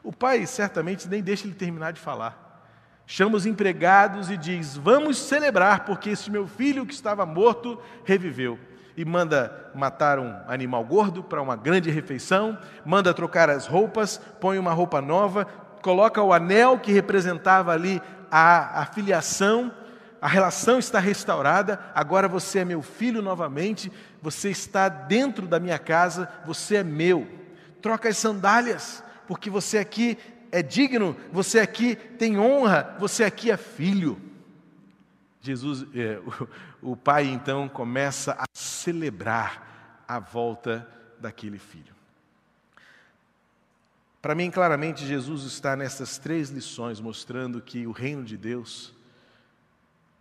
O 0.00 0.12
pai 0.12 0.46
certamente 0.46 1.08
nem 1.08 1.20
deixa 1.20 1.44
ele 1.44 1.56
terminar 1.56 1.92
de 1.92 1.98
falar. 1.98 2.62
Chama 3.04 3.36
os 3.36 3.46
empregados 3.46 4.30
e 4.30 4.36
diz: 4.36 4.76
Vamos 4.76 5.18
celebrar, 5.18 5.84
porque 5.84 6.10
esse 6.10 6.30
meu 6.30 6.46
filho 6.46 6.86
que 6.86 6.94
estava 6.94 7.26
morto 7.26 7.76
reviveu. 8.04 8.56
E 8.96 9.04
manda 9.04 9.72
matar 9.74 10.20
um 10.20 10.40
animal 10.46 10.84
gordo 10.84 11.20
para 11.20 11.42
uma 11.42 11.56
grande 11.56 11.90
refeição, 11.90 12.56
manda 12.86 13.12
trocar 13.12 13.50
as 13.50 13.66
roupas, 13.66 14.18
põe 14.40 14.56
uma 14.56 14.72
roupa 14.72 15.00
nova, 15.00 15.48
coloca 15.82 16.22
o 16.22 16.32
anel 16.32 16.78
que 16.78 16.92
representava 16.92 17.72
ali 17.72 18.00
a, 18.36 18.80
a 18.80 18.86
filiação, 18.86 19.72
a 20.20 20.26
relação 20.26 20.80
está 20.80 20.98
restaurada, 20.98 21.78
agora 21.94 22.26
você 22.26 22.58
é 22.58 22.64
meu 22.64 22.82
filho 22.82 23.22
novamente, 23.22 23.92
você 24.20 24.50
está 24.50 24.88
dentro 24.88 25.46
da 25.46 25.60
minha 25.60 25.78
casa, 25.78 26.28
você 26.44 26.78
é 26.78 26.82
meu. 26.82 27.28
Troca 27.80 28.08
as 28.08 28.16
sandálias, 28.16 29.04
porque 29.28 29.48
você 29.48 29.78
aqui 29.78 30.18
é 30.50 30.62
digno, 30.64 31.16
você 31.30 31.60
aqui 31.60 31.94
tem 31.94 32.36
honra, 32.36 32.96
você 32.98 33.22
aqui 33.22 33.52
é 33.52 33.56
filho. 33.56 34.20
Jesus, 35.40 35.86
é, 35.94 36.18
o, 36.82 36.90
o 36.90 36.96
pai 36.96 37.26
então 37.26 37.68
começa 37.68 38.32
a 38.32 38.46
celebrar 38.52 40.02
a 40.08 40.18
volta 40.18 40.88
daquele 41.20 41.60
filho. 41.60 41.93
Para 44.24 44.34
mim, 44.34 44.50
claramente, 44.50 45.04
Jesus 45.04 45.42
está 45.42 45.76
nessas 45.76 46.16
três 46.16 46.48
lições 46.48 46.98
mostrando 46.98 47.60
que 47.60 47.86
o 47.86 47.92
reino 47.92 48.24
de 48.24 48.38
Deus 48.38 48.94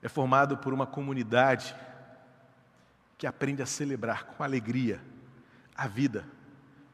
é 0.01 0.09
formado 0.09 0.57
por 0.57 0.73
uma 0.73 0.85
comunidade 0.85 1.73
que 3.17 3.25
aprende 3.25 3.61
a 3.61 3.65
celebrar 3.65 4.25
com 4.25 4.43
alegria 4.43 4.99
a 5.73 5.87
vida 5.87 6.25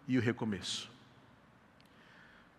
e 0.08 0.20
o 0.20 0.22
recomeço. 0.22 0.88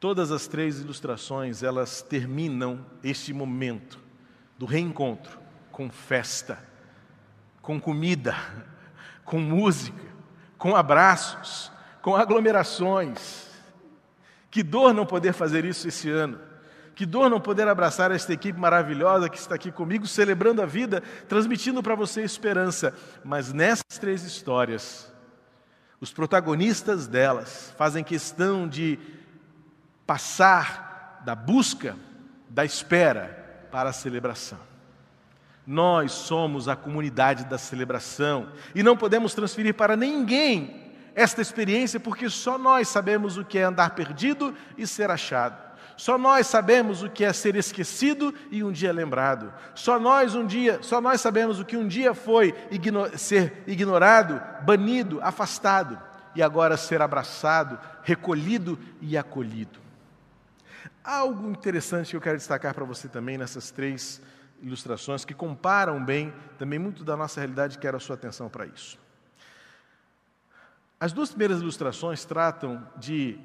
Todas 0.01 0.33
as 0.33 0.49
três 0.49 0.81
ilustrações, 0.81 1.63
elas 1.63 2.03
terminam 2.03 2.85
este 3.05 3.33
momento 3.33 4.01
do 4.59 4.67
reencontro 4.67 5.39
com 5.71 5.89
festa, 5.89 6.59
com 7.63 7.81
comida, 7.81 8.35
com 9.25 9.39
música, 9.39 10.13
com 10.59 10.75
abraços, 10.75 11.71
com 12.03 12.17
aglomerações. 12.17 13.49
Que 14.51 14.63
dor 14.63 14.93
não 14.93 15.07
poder 15.07 15.33
fazer 15.33 15.65
isso 15.65 15.87
esse 15.87 16.11
ano. 16.11 16.39
Que 16.95 17.07
dor 17.07 17.31
não 17.31 17.41
poder 17.41 17.67
abraçar 17.69 18.11
esta 18.11 18.33
equipe 18.33 18.59
maravilhosa 18.59 19.29
que 19.29 19.39
está 19.39 19.55
aqui 19.55 19.71
comigo, 19.71 20.07
celebrando 20.07 20.61
a 20.61 20.67
vida, 20.67 21.03
transmitindo 21.29 21.83
para 21.83 21.95
você 21.95 22.23
esperança. 22.23 22.93
Mas 23.25 23.53
nessas 23.53 23.99
três 23.99 24.23
histórias, 24.25 25.11
os 26.01 26.13
protagonistas 26.13 27.07
delas 27.07 27.73
fazem 27.79 28.03
questão 28.03 28.69
de 28.69 28.99
passar 30.07 31.23
da 31.25 31.35
busca, 31.35 31.97
da 32.49 32.65
espera 32.65 33.69
para 33.71 33.91
a 33.91 33.93
celebração. 33.93 34.59
Nós 35.67 36.13
somos 36.13 36.69
a 36.69 36.75
comunidade 36.75 37.45
da 37.45 37.57
celebração 37.57 38.49
e 38.75 38.83
não 38.83 38.97
podemos 38.97 39.35
transferir 39.35 39.75
para 39.75 39.97
ninguém 39.97 40.80
esta 41.15 41.41
experiência 41.41 41.99
porque 41.99 42.29
só 42.29 42.59
nós 42.59 42.89
sabemos 42.89 43.37
o 43.37 43.45
que 43.45 43.59
é 43.59 43.63
andar 43.63 43.91
perdido 43.91 44.55
e 44.77 44.87
ser 44.87 45.11
achado. 45.11 45.71
Só 46.01 46.17
nós 46.17 46.47
sabemos 46.47 47.03
o 47.03 47.11
que 47.11 47.25
é 47.25 47.33
ser 47.33 47.57
esquecido 47.57 48.35
e 48.51 48.65
um 48.65 48.73
dia 48.73 48.91
lembrado. 48.91 49.53
Só 49.75 50.01
nós 50.01 50.35
um 50.35 50.47
dia, 50.47 50.79
só 50.83 50.99
nós 50.99 51.21
sabemos 51.21 51.61
o 51.61 51.65
que 51.65 51.77
um 51.77 51.87
dia 51.87 52.15
foi 52.15 52.55
igno 52.71 53.19
ser 53.19 53.63
ignorado, 53.67 54.41
banido, 54.65 55.21
afastado 55.23 56.01
e 56.35 56.43
agora 56.43 56.79
ser 56.79 57.03
abraçado, 57.03 57.79
recolhido 58.03 58.79
e 59.03 59.19
acolhido. 59.19 59.79
Algo 61.05 61.51
interessante 61.51 62.11
que 62.11 62.17
eu 62.17 62.21
quero 62.21 62.39
destacar 62.39 62.75
para 62.75 62.85
você 62.87 63.07
também 63.07 63.37
nessas 63.37 63.71
três 63.71 64.23
ilustrações 64.63 65.25
que 65.25 65.35
comparam 65.35 66.03
bem 66.03 66.33
também 66.59 66.79
muito 66.79 67.05
da 67.05 67.17
nossa 67.17 67.41
realidade, 67.41 67.79
quero 67.79 67.99
a 67.99 68.01
sua 68.01 68.15
atenção 68.15 68.49
para 68.49 68.65
isso. 68.65 68.99
As 71.01 71.15
duas 71.15 71.31
primeiras 71.31 71.63
ilustrações 71.63 72.27
tratam 72.27 72.87
de 72.95 73.41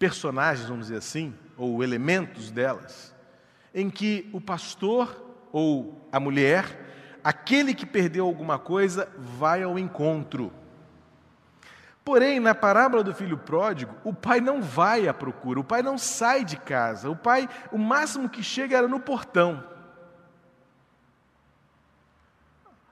personagens, 0.00 0.68
vamos 0.68 0.86
dizer 0.86 0.98
assim, 0.98 1.32
ou 1.56 1.80
elementos 1.80 2.50
delas, 2.50 3.14
em 3.72 3.88
que 3.88 4.28
o 4.32 4.40
pastor 4.40 5.16
ou 5.52 6.04
a 6.10 6.18
mulher, 6.18 7.20
aquele 7.22 7.72
que 7.72 7.86
perdeu 7.86 8.26
alguma 8.26 8.58
coisa, 8.58 9.08
vai 9.16 9.62
ao 9.62 9.78
encontro. 9.78 10.52
Porém, 12.04 12.40
na 12.40 12.52
parábola 12.52 13.04
do 13.04 13.14
filho 13.14 13.38
pródigo, 13.38 13.94
o 14.02 14.12
pai 14.12 14.40
não 14.40 14.60
vai 14.60 15.06
à 15.06 15.14
procura, 15.14 15.60
o 15.60 15.64
pai 15.64 15.84
não 15.84 15.96
sai 15.96 16.44
de 16.44 16.56
casa, 16.56 17.08
o 17.08 17.14
pai, 17.14 17.48
o 17.70 17.78
máximo 17.78 18.28
que 18.28 18.42
chega 18.42 18.78
era 18.78 18.88
no 18.88 18.98
portão. 18.98 19.62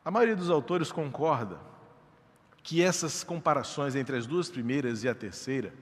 A 0.05 0.13
maioria 0.13 0.37
dos 0.37 0.49
autores 0.49 0.93
concorda 0.93 1.71
que 2.71 2.81
essas 2.81 3.25
comparações 3.25 3.97
entre 3.97 4.17
as 4.17 4.29
duas 4.29 4.49
primeiras 4.49 5.03
e 5.03 5.09
a 5.09 5.15
terceira 5.15 5.73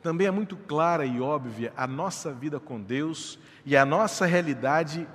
também 0.00 0.28
é 0.28 0.30
muito 0.30 0.56
clara 0.56 1.04
e 1.04 1.20
óbvia 1.20 1.72
a 1.76 1.84
nossa 1.84 2.32
vida 2.32 2.60
com 2.60 2.80
Deus 2.80 3.40
e 3.66 3.76
a 3.76 3.84
nossa 3.84 4.24
realidade 4.24 5.08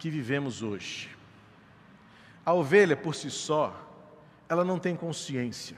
que 0.00 0.10
vivemos 0.10 0.64
hoje. 0.64 1.16
A 2.44 2.52
ovelha 2.52 2.96
por 2.96 3.14
si 3.14 3.30
só, 3.30 3.72
ela 4.48 4.64
não 4.64 4.80
tem 4.80 4.96
consciência. 4.96 5.76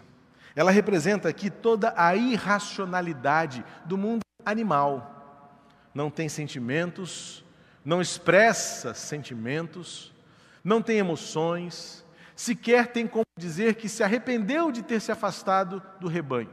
Ela 0.54 0.70
representa 0.70 1.28
aqui 1.28 1.50
toda 1.50 1.92
a 1.94 2.16
irracionalidade 2.16 3.62
do 3.84 3.98
mundo 3.98 4.22
animal. 4.46 5.52
Não 5.92 6.08
tem 6.08 6.26
sentimentos, 6.26 7.44
não 7.84 8.00
expressa 8.00 8.94
sentimentos, 8.94 10.10
não 10.64 10.80
tem 10.80 10.96
emoções, 10.96 12.02
sequer 12.36 12.88
tem 12.88 13.06
como 13.06 13.24
dizer 13.36 13.74
que 13.74 13.88
se 13.88 14.04
arrependeu 14.04 14.70
de 14.70 14.82
ter 14.82 15.00
se 15.00 15.10
afastado 15.10 15.82
do 15.98 16.06
rebanho. 16.06 16.50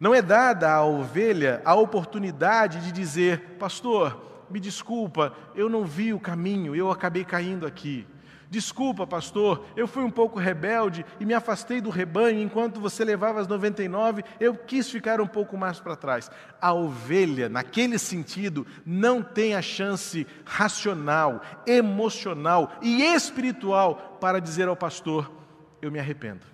Não 0.00 0.12
é 0.12 0.20
dada 0.20 0.72
à 0.72 0.84
ovelha 0.84 1.62
a 1.64 1.74
oportunidade 1.74 2.80
de 2.80 2.90
dizer, 2.90 3.56
pastor, 3.58 4.44
me 4.50 4.58
desculpa, 4.58 5.32
eu 5.54 5.68
não 5.68 5.84
vi 5.84 6.12
o 6.12 6.18
caminho, 6.18 6.74
eu 6.74 6.90
acabei 6.90 7.24
caindo 7.24 7.66
aqui. 7.66 8.06
Desculpa, 8.52 9.06
pastor, 9.06 9.64
eu 9.74 9.88
fui 9.88 10.04
um 10.04 10.10
pouco 10.10 10.38
rebelde 10.38 11.06
e 11.18 11.24
me 11.24 11.32
afastei 11.32 11.80
do 11.80 11.88
rebanho 11.88 12.38
enquanto 12.38 12.82
você 12.82 13.02
levava 13.02 13.40
as 13.40 13.48
99, 13.48 14.22
eu 14.38 14.54
quis 14.54 14.90
ficar 14.90 15.22
um 15.22 15.26
pouco 15.26 15.56
mais 15.56 15.80
para 15.80 15.96
trás. 15.96 16.30
A 16.60 16.70
ovelha, 16.74 17.48
naquele 17.48 17.98
sentido, 17.98 18.66
não 18.84 19.22
tem 19.22 19.54
a 19.54 19.62
chance 19.62 20.26
racional, 20.44 21.40
emocional 21.66 22.74
e 22.82 23.02
espiritual 23.02 24.18
para 24.20 24.38
dizer 24.38 24.68
ao 24.68 24.76
pastor: 24.76 25.32
eu 25.80 25.90
me 25.90 25.98
arrependo. 25.98 26.44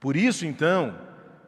Por 0.00 0.16
isso, 0.16 0.46
então, 0.46 0.98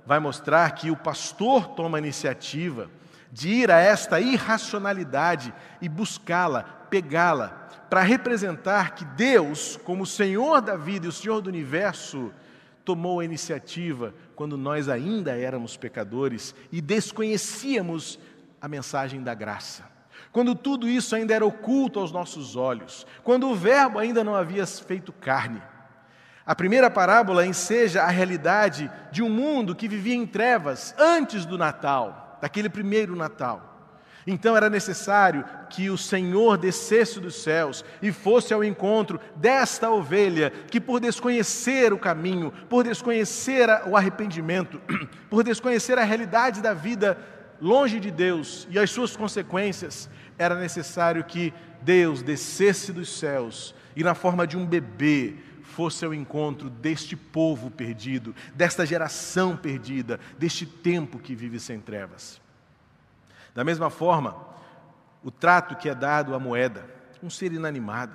vai 0.04 0.18
mostrar 0.18 0.72
que 0.72 0.90
o 0.90 0.96
pastor 0.96 1.68
toma 1.68 1.96
a 1.96 2.00
iniciativa 2.00 2.90
de 3.32 3.48
ir 3.48 3.70
a 3.70 3.78
esta 3.78 4.20
irracionalidade 4.20 5.54
e 5.80 5.88
buscá-la, 5.88 6.77
pegá-la, 6.90 7.68
para 7.88 8.02
representar 8.02 8.94
que 8.94 9.04
Deus, 9.04 9.78
como 9.84 10.04
Senhor 10.04 10.60
da 10.60 10.76
vida 10.76 11.06
e 11.06 11.08
o 11.08 11.12
Senhor 11.12 11.40
do 11.40 11.48
universo, 11.48 12.32
tomou 12.84 13.20
a 13.20 13.24
iniciativa 13.24 14.14
quando 14.34 14.56
nós 14.56 14.88
ainda 14.88 15.36
éramos 15.36 15.76
pecadores 15.76 16.54
e 16.72 16.80
desconhecíamos 16.80 18.18
a 18.60 18.68
mensagem 18.68 19.22
da 19.22 19.34
graça. 19.34 19.84
Quando 20.32 20.54
tudo 20.54 20.88
isso 20.88 21.14
ainda 21.14 21.34
era 21.34 21.46
oculto 21.46 21.98
aos 21.98 22.12
nossos 22.12 22.56
olhos, 22.56 23.06
quando 23.22 23.48
o 23.48 23.54
Verbo 23.54 23.98
ainda 23.98 24.22
não 24.22 24.34
havia 24.34 24.66
feito 24.66 25.12
carne. 25.12 25.62
A 26.44 26.54
primeira 26.54 26.90
parábola 26.90 27.44
enseja 27.44 28.02
a 28.02 28.08
realidade 28.08 28.90
de 29.12 29.22
um 29.22 29.28
mundo 29.28 29.74
que 29.74 29.86
vivia 29.88 30.14
em 30.14 30.26
trevas 30.26 30.94
antes 30.98 31.44
do 31.44 31.58
Natal, 31.58 32.38
daquele 32.40 32.68
primeiro 32.68 33.14
Natal. 33.14 33.77
Então 34.30 34.54
era 34.54 34.68
necessário 34.68 35.42
que 35.70 35.88
o 35.88 35.96
Senhor 35.96 36.58
descesse 36.58 37.18
dos 37.18 37.36
céus 37.36 37.82
e 38.02 38.12
fosse 38.12 38.52
ao 38.52 38.62
encontro 38.62 39.18
desta 39.34 39.90
ovelha 39.90 40.50
que, 40.70 40.78
por 40.78 41.00
desconhecer 41.00 41.94
o 41.94 41.98
caminho, 41.98 42.52
por 42.68 42.84
desconhecer 42.84 43.70
o 43.86 43.96
arrependimento, 43.96 44.78
por 45.30 45.42
desconhecer 45.42 45.96
a 45.96 46.04
realidade 46.04 46.60
da 46.60 46.74
vida 46.74 47.18
longe 47.58 47.98
de 47.98 48.10
Deus 48.10 48.68
e 48.70 48.78
as 48.78 48.90
suas 48.90 49.16
consequências, 49.16 50.10
era 50.36 50.54
necessário 50.60 51.24
que 51.24 51.54
Deus 51.80 52.20
descesse 52.20 52.92
dos 52.92 53.08
céus 53.18 53.74
e, 53.96 54.04
na 54.04 54.14
forma 54.14 54.46
de 54.46 54.58
um 54.58 54.66
bebê, 54.66 55.36
fosse 55.62 56.04
ao 56.04 56.12
encontro 56.12 56.68
deste 56.68 57.16
povo 57.16 57.70
perdido, 57.70 58.34
desta 58.54 58.84
geração 58.84 59.56
perdida, 59.56 60.20
deste 60.38 60.66
tempo 60.66 61.18
que 61.18 61.34
vive 61.34 61.58
sem 61.58 61.80
trevas. 61.80 62.38
Da 63.58 63.64
mesma 63.64 63.90
forma, 63.90 64.36
o 65.20 65.32
trato 65.32 65.74
que 65.74 65.88
é 65.88 65.94
dado 65.96 66.32
à 66.32 66.38
moeda, 66.38 66.88
um 67.20 67.28
ser 67.28 67.52
inanimado, 67.52 68.14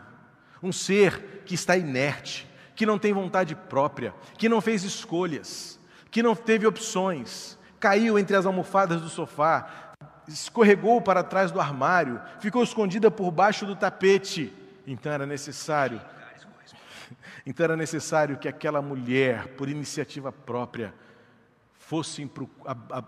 um 0.64 0.72
ser 0.72 1.42
que 1.46 1.54
está 1.54 1.76
inerte, 1.76 2.50
que 2.74 2.86
não 2.86 2.98
tem 2.98 3.12
vontade 3.12 3.54
própria, 3.54 4.14
que 4.38 4.48
não 4.48 4.62
fez 4.62 4.86
escolhas, 4.86 5.78
que 6.10 6.24
não 6.24 6.34
teve 6.34 6.66
opções, 6.66 7.60
caiu 7.78 8.18
entre 8.18 8.38
as 8.38 8.46
almofadas 8.46 9.02
do 9.02 9.10
sofá, 9.10 9.92
escorregou 10.30 11.02
para 11.02 11.22
trás 11.22 11.52
do 11.52 11.60
armário, 11.60 12.22
ficou 12.40 12.64
escondida 12.64 13.12
por 13.12 13.30
baixo 13.30 13.66
do 13.66 13.76
tapete. 13.76 14.54
Então 14.88 15.12
era 15.12 15.26
necessário 15.26 16.00
então 17.46 17.66
era 17.66 17.76
necessário 17.76 18.38
que 18.38 18.48
aquela 18.48 18.82
mulher, 18.82 19.50
por 19.58 19.68
iniciativa 19.68 20.32
própria, 20.32 20.94
fosse 21.94 22.28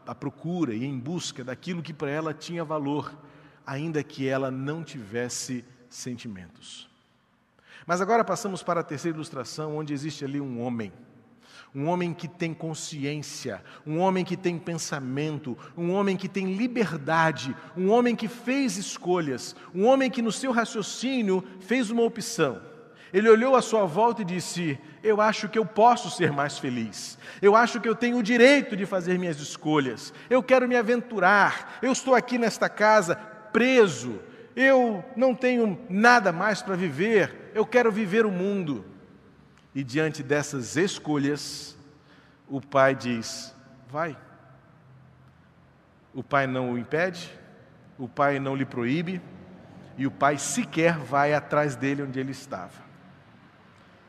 à 0.06 0.14
procura 0.14 0.76
e 0.76 0.86
em 0.86 1.00
busca 1.00 1.44
daquilo 1.44 1.82
que 1.82 1.92
para 1.92 2.12
ela 2.12 2.36
tinha 2.36 2.64
valor, 2.64 3.18
ainda 3.66 4.04
que 4.04 4.28
ela 4.28 4.52
não 4.52 4.84
tivesse 4.84 5.66
sentimentos. 5.90 6.88
Mas 7.88 8.00
agora 8.00 8.24
passamos 8.24 8.62
para 8.62 8.82
a 8.82 8.84
terceira 8.84 9.18
ilustração, 9.18 9.76
onde 9.76 9.92
existe 9.92 10.24
ali 10.24 10.40
um 10.40 10.62
homem. 10.62 10.94
Um 11.74 11.88
homem 11.88 12.14
que 12.14 12.28
tem 12.28 12.54
consciência, 12.54 13.64
um 13.88 13.98
homem 13.98 14.24
que 14.24 14.38
tem 14.38 14.60
pensamento, 14.60 15.58
um 15.76 15.92
homem 15.92 16.16
que 16.16 16.30
tem 16.30 16.54
liberdade, 16.54 17.58
um 17.76 17.90
homem 17.90 18.16
que 18.16 18.28
fez 18.28 18.78
escolhas, 18.78 19.56
um 19.74 19.86
homem 19.86 20.12
que 20.12 20.22
no 20.22 20.32
seu 20.32 20.52
raciocínio 20.52 21.44
fez 21.60 21.90
uma 21.90 22.04
opção. 22.04 22.62
Ele 23.14 23.30
olhou 23.30 23.56
à 23.56 23.62
sua 23.62 23.86
volta 23.86 24.22
e 24.22 24.26
disse: 24.26 24.80
Eu 25.04 25.22
acho 25.22 25.48
que 25.48 25.58
eu 25.58 25.66
posso 25.66 26.10
ser 26.10 26.32
mais 26.32 26.58
feliz. 26.58 27.18
Eu 27.42 27.56
acho 27.56 27.80
que 27.80 27.88
eu 27.88 27.96
tenho 27.96 28.18
o 28.18 28.24
direito 28.24 28.76
de 28.76 28.86
fazer 28.86 29.18
minhas 29.18 29.40
escolhas. 29.40 30.14
Eu 30.30 30.42
quero 30.42 30.68
me 30.68 30.76
aventurar. 30.76 31.78
Eu 31.82 31.92
estou 31.92 32.16
aqui 32.16 32.38
nesta 32.38 32.70
casa 32.70 33.16
preso. 33.16 34.20
Eu 34.56 35.04
não 35.16 35.36
tenho 35.36 35.80
nada 35.90 36.32
mais 36.32 36.62
para 36.62 36.76
viver. 36.76 37.52
Eu 37.54 37.66
quero 37.66 37.92
viver 37.92 38.26
o 38.26 38.32
mundo. 38.32 38.86
E 39.74 39.84
diante 39.84 40.24
dessas 40.24 40.76
escolhas, 40.76 41.78
o 42.50 42.60
pai 42.60 42.96
diz: 42.96 43.56
Vai. 43.90 44.18
O 46.14 46.24
pai 46.24 46.48
não 46.48 46.72
o 46.72 46.78
impede, 46.78 47.30
o 48.00 48.08
pai 48.08 48.40
não 48.40 48.56
lhe 48.56 48.64
proíbe, 48.64 49.22
e 49.98 50.08
o 50.08 50.12
pai 50.12 50.38
sequer 50.38 50.98
vai 50.98 51.34
atrás 51.34 51.76
dele 51.76 52.04
onde 52.04 52.18
ele 52.18 52.32
estava 52.32 52.85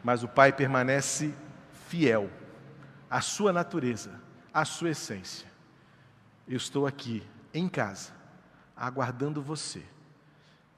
mas 0.07 0.23
o 0.23 0.29
Pai 0.29 0.53
permanece 0.53 1.35
fiel 1.89 2.31
à 3.11 3.21
sua 3.21 3.53
natureza, 3.53 4.21
à 4.55 4.65
sua 4.65 4.91
essência. 4.91 5.49
Eu 6.47 6.57
estou 6.57 6.87
aqui, 6.87 7.25
em 7.53 7.69
casa, 7.69 8.13
aguardando 8.77 9.43
você. 9.43 9.83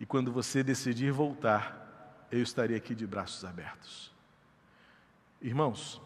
E 0.01 0.07
quando 0.07 0.33
você 0.33 0.62
decidir 0.62 1.12
voltar, 1.12 2.27
eu 2.33 2.41
estarei 2.41 2.75
aqui 2.75 2.95
de 2.95 3.07
braços 3.07 3.45
abertos. 3.45 4.11
Irmãos, 5.43 6.01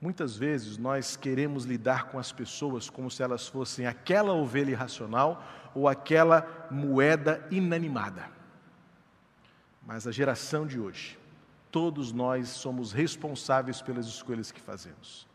muitas 0.00 0.34
vezes 0.34 0.78
nós 0.78 1.14
queremos 1.14 1.66
lidar 1.66 2.04
com 2.04 2.18
as 2.18 2.32
pessoas 2.32 2.88
como 2.88 3.10
se 3.10 3.22
elas 3.22 3.46
fossem 3.46 3.86
aquela 3.86 4.32
ovelha 4.32 4.70
irracional 4.70 5.44
ou 5.74 5.86
aquela 5.86 6.66
moeda 6.70 7.46
inanimada. 7.50 8.30
Mas 9.86 10.06
a 10.06 10.10
geração 10.10 10.66
de 10.66 10.80
hoje 10.80 11.20
Todos 11.72 12.12
nós 12.12 12.50
somos 12.50 12.92
responsáveis 12.92 13.80
pelas 13.80 14.06
escolhas 14.06 14.52
que 14.52 14.60
fazemos. 14.60 15.26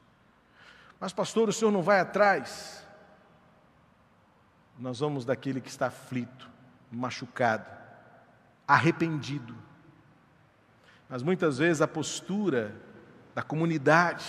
Mas, 0.99 1.11
pastor, 1.11 1.49
o 1.49 1.53
senhor 1.53 1.71
não 1.71 1.81
vai 1.81 1.99
atrás? 1.99 2.85
Nós 4.77 4.99
vamos 4.99 5.25
daquele 5.25 5.59
que 5.59 5.69
está 5.69 5.87
aflito, 5.87 6.47
machucado, 6.91 7.65
arrependido. 8.67 9.55
Mas 11.09 11.23
muitas 11.23 11.57
vezes 11.57 11.81
a 11.81 11.87
postura 11.87 12.75
da 13.33 13.41
comunidade 13.41 14.25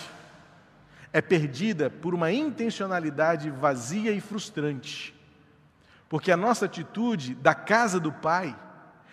é 1.13 1.21
perdida 1.21 1.91
por 1.91 2.15
uma 2.15 2.33
intencionalidade 2.33 3.51
vazia 3.51 4.13
e 4.13 4.21
frustrante. 4.21 5.15
Porque 6.09 6.33
a 6.33 6.37
nossa 6.39 6.65
atitude 6.65 7.35
da 7.35 7.55
casa 7.55 8.01
do 8.01 8.11
Pai 8.11 8.59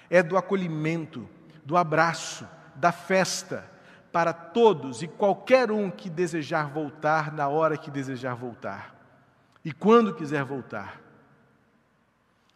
é 0.10 0.24
do 0.24 0.38
acolhimento, 0.38 1.28
do 1.66 1.76
abraço, 1.76 2.48
da 2.76 2.92
festa 2.92 3.70
para 4.12 4.34
todos 4.34 5.02
e 5.02 5.08
qualquer 5.08 5.72
um 5.72 5.90
que 5.92 6.10
desejar 6.10 6.70
voltar 6.70 7.32
na 7.34 7.48
hora 7.48 7.78
que 7.78 7.92
desejar 7.92 8.36
voltar 8.36 8.96
e 9.66 9.74
quando 9.74 10.14
quiser 10.14 10.46
voltar. 10.46 11.02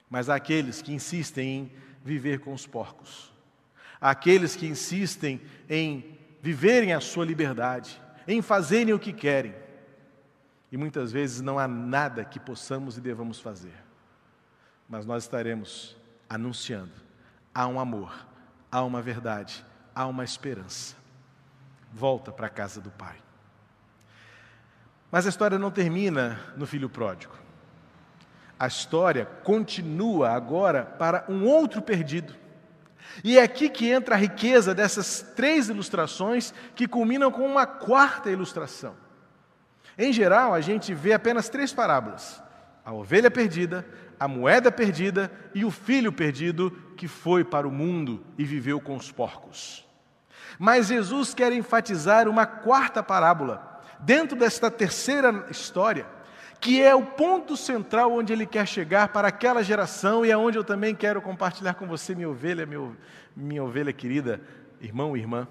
Mas 0.07 0.29
há 0.29 0.35
aqueles 0.35 0.79
que 0.81 0.93
insistem 0.93 1.47
em 1.47 1.71
viver 2.05 2.39
com 2.39 2.53
os 2.53 2.67
porcos, 2.67 3.33
há 3.99 4.11
aqueles 4.11 4.55
que 4.55 4.67
insistem 4.67 5.41
em 5.67 6.17
viverem 6.41 6.93
a 6.93 6.99
sua 6.99 7.25
liberdade, 7.25 7.99
em 8.27 8.41
fazerem 8.41 8.93
o 8.93 8.99
que 8.99 9.11
querem. 9.11 9.55
E 10.71 10.77
muitas 10.77 11.11
vezes 11.11 11.41
não 11.41 11.57
há 11.57 11.67
nada 11.67 12.23
que 12.23 12.39
possamos 12.39 12.95
e 12.97 13.01
devamos 13.01 13.39
fazer. 13.39 13.73
Mas 14.87 15.05
nós 15.05 15.23
estaremos 15.23 15.97
anunciando: 16.29 16.93
há 17.53 17.67
um 17.67 17.79
amor, 17.79 18.27
há 18.71 18.83
uma 18.83 19.01
verdade, 19.01 19.65
há 19.99 20.07
uma 20.07 20.23
esperança. 20.23 20.95
Volta 21.91 22.31
para 22.31 22.47
a 22.47 22.49
casa 22.49 22.79
do 22.79 22.89
pai. 22.89 23.17
Mas 25.11 25.25
a 25.25 25.29
história 25.29 25.59
não 25.59 25.69
termina 25.69 26.39
no 26.55 26.65
filho 26.65 26.87
pródigo. 26.87 27.33
A 28.57 28.65
história 28.65 29.25
continua 29.43 30.29
agora 30.29 30.85
para 30.85 31.25
um 31.27 31.45
outro 31.45 31.81
perdido. 31.81 32.33
E 33.25 33.37
é 33.37 33.43
aqui 33.43 33.67
que 33.67 33.89
entra 33.89 34.15
a 34.15 34.17
riqueza 34.17 34.73
dessas 34.73 35.21
três 35.35 35.67
ilustrações 35.67 36.53
que 36.75 36.87
culminam 36.87 37.29
com 37.29 37.45
uma 37.45 37.67
quarta 37.67 38.31
ilustração. 38.31 38.95
Em 39.97 40.13
geral, 40.13 40.53
a 40.53 40.61
gente 40.61 40.93
vê 40.93 41.11
apenas 41.11 41.49
três 41.49 41.73
parábolas: 41.73 42.41
a 42.85 42.93
ovelha 42.93 43.29
perdida, 43.29 43.85
a 44.17 44.29
moeda 44.29 44.71
perdida 44.71 45.29
e 45.53 45.65
o 45.65 45.71
filho 45.71 46.13
perdido 46.13 46.71
que 46.95 47.07
foi 47.07 47.43
para 47.43 47.67
o 47.67 47.71
mundo 47.71 48.25
e 48.37 48.45
viveu 48.45 48.79
com 48.79 48.95
os 48.95 49.11
porcos. 49.11 49.88
Mas 50.57 50.87
Jesus 50.87 51.33
quer 51.33 51.51
enfatizar 51.51 52.27
uma 52.27 52.45
quarta 52.45 53.03
parábola, 53.03 53.81
dentro 53.99 54.37
desta 54.37 54.71
terceira 54.71 55.45
história, 55.49 56.05
que 56.59 56.81
é 56.81 56.93
o 56.93 57.05
ponto 57.05 57.55
central 57.55 58.13
onde 58.13 58.33
ele 58.33 58.45
quer 58.45 58.67
chegar 58.67 59.09
para 59.09 59.29
aquela 59.29 59.63
geração 59.63 60.25
e 60.25 60.31
aonde 60.31 60.57
eu 60.57 60.63
também 60.63 60.93
quero 60.93 61.21
compartilhar 61.21 61.75
com 61.75 61.87
você, 61.87 62.13
minha 62.13 62.29
ovelha, 62.29 62.65
minha, 62.65 62.91
minha 63.35 63.63
ovelha 63.63 63.93
querida, 63.93 64.41
irmão 64.81 65.15
e 65.15 65.21
irmã. 65.21 65.47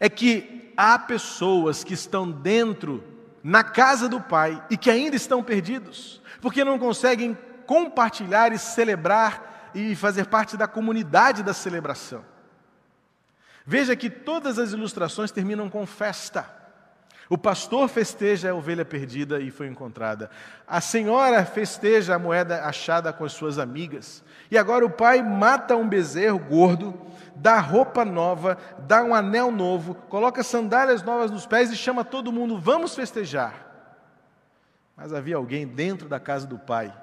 É 0.00 0.08
que 0.08 0.72
há 0.76 0.98
pessoas 0.98 1.84
que 1.84 1.94
estão 1.94 2.30
dentro, 2.30 3.02
na 3.42 3.62
casa 3.62 4.08
do 4.08 4.20
Pai, 4.20 4.62
e 4.70 4.76
que 4.76 4.90
ainda 4.90 5.16
estão 5.16 5.42
perdidos, 5.42 6.22
porque 6.40 6.64
não 6.64 6.78
conseguem 6.78 7.36
compartilhar 7.66 8.52
e 8.52 8.58
celebrar 8.58 9.70
e 9.74 9.94
fazer 9.94 10.26
parte 10.26 10.56
da 10.56 10.66
comunidade 10.66 11.42
da 11.42 11.52
celebração. 11.52 12.24
Veja 13.66 13.96
que 13.96 14.10
todas 14.10 14.58
as 14.58 14.72
ilustrações 14.72 15.30
terminam 15.30 15.70
com 15.70 15.86
festa. 15.86 16.64
O 17.30 17.38
pastor 17.38 17.88
festeja 17.88 18.50
a 18.50 18.54
ovelha 18.54 18.84
perdida 18.84 19.40
e 19.40 19.50
foi 19.50 19.66
encontrada. 19.66 20.30
A 20.66 20.80
senhora 20.80 21.44
festeja 21.46 22.14
a 22.14 22.18
moeda 22.18 22.64
achada 22.64 23.12
com 23.12 23.24
as 23.24 23.32
suas 23.32 23.58
amigas. 23.58 24.22
E 24.50 24.58
agora 24.58 24.84
o 24.84 24.90
pai 24.90 25.22
mata 25.22 25.74
um 25.74 25.88
bezerro 25.88 26.38
gordo, 26.38 26.94
dá 27.34 27.58
roupa 27.58 28.04
nova, 28.04 28.58
dá 28.86 29.02
um 29.02 29.14
anel 29.14 29.50
novo, 29.50 29.94
coloca 29.94 30.42
sandálias 30.42 31.02
novas 31.02 31.30
nos 31.30 31.46
pés 31.46 31.70
e 31.70 31.76
chama 31.76 32.04
todo 32.04 32.30
mundo: 32.30 32.58
vamos 32.58 32.94
festejar. 32.94 33.64
Mas 34.94 35.12
havia 35.12 35.36
alguém 35.36 35.66
dentro 35.66 36.08
da 36.08 36.20
casa 36.20 36.46
do 36.46 36.58
pai 36.58 36.94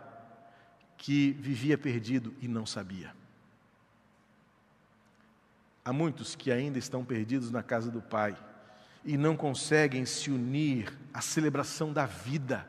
que 0.97 1.31
vivia 1.39 1.79
perdido 1.79 2.33
e 2.39 2.47
não 2.47 2.65
sabia. 2.65 3.20
Há 5.83 5.91
muitos 5.91 6.35
que 6.35 6.51
ainda 6.51 6.77
estão 6.77 7.03
perdidos 7.03 7.51
na 7.51 7.63
casa 7.63 7.89
do 7.89 8.01
pai 8.01 8.37
e 9.03 9.17
não 9.17 9.35
conseguem 9.35 10.05
se 10.05 10.29
unir 10.29 10.95
à 11.13 11.21
celebração 11.21 11.91
da 11.91 12.05
vida, 12.05 12.67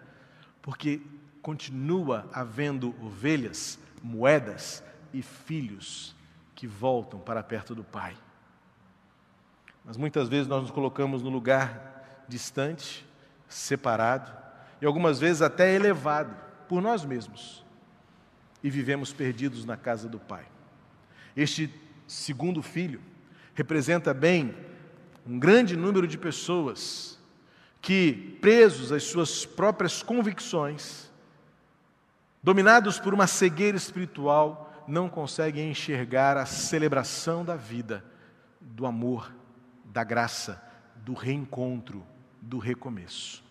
porque 0.63 1.03
continua 1.43 2.29
havendo 2.33 2.95
ovelhas, 3.05 3.79
moedas 4.03 4.83
e 5.13 5.21
filhos 5.21 6.15
que 6.55 6.67
voltam 6.67 7.21
para 7.21 7.43
perto 7.43 7.75
do 7.75 7.85
Pai. 7.85 8.17
Mas 9.85 9.97
muitas 9.97 10.29
vezes 10.29 10.47
nós 10.47 10.63
nos 10.63 10.71
colocamos 10.71 11.23
no 11.23 11.29
lugar 11.29 12.25
distante, 12.29 13.05
separado 13.49 14.33
e 14.81 14.87
algumas 14.87 15.19
vezes 15.19 15.43
até 15.43 15.75
elevado 15.75 16.35
por 16.69 16.81
nós 16.81 17.05
mesmos 17.05 17.65
e 18.63 18.71
vivemos 18.71 19.13
perdidos 19.13 19.65
na 19.65 19.77
casa 19.77 20.09
do 20.09 20.21
Pai. 20.21 20.47
Este 21.37 21.69
segundo 22.13 22.63
filho 22.63 23.01
representa 23.55 24.13
bem 24.13 24.55
um 25.27 25.39
grande 25.39 25.77
número 25.77 26.07
de 26.07 26.19
pessoas 26.19 27.19
que, 27.81 28.39
presos 28.41 28.93
às 28.93 29.05
suas 29.05 29.47
próprias 29.47 30.03
convicções, 30.03 31.11
dominados 32.43 32.99
por 32.99 33.15
uma 33.15 33.27
cegueira 33.27 33.77
espiritual, 33.77 34.85
não 34.87 35.09
conseguem 35.09 35.71
enxergar 35.71 36.37
a 36.37 36.45
celebração 36.45 37.45
da 37.45 37.57
vida, 37.57 38.05
do 38.61 38.85
amor, 38.85 39.33
da 39.85 40.05
graça, 40.05 40.63
do 40.97 41.15
reencontro, 41.15 42.05
do 42.41 42.59
recomeço. 42.59 43.43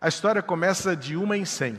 A 0.00 0.08
história 0.08 0.42
começa 0.42 0.96
de 0.96 1.16
uma 1.16 1.36
em 1.36 1.44
cem, 1.44 1.78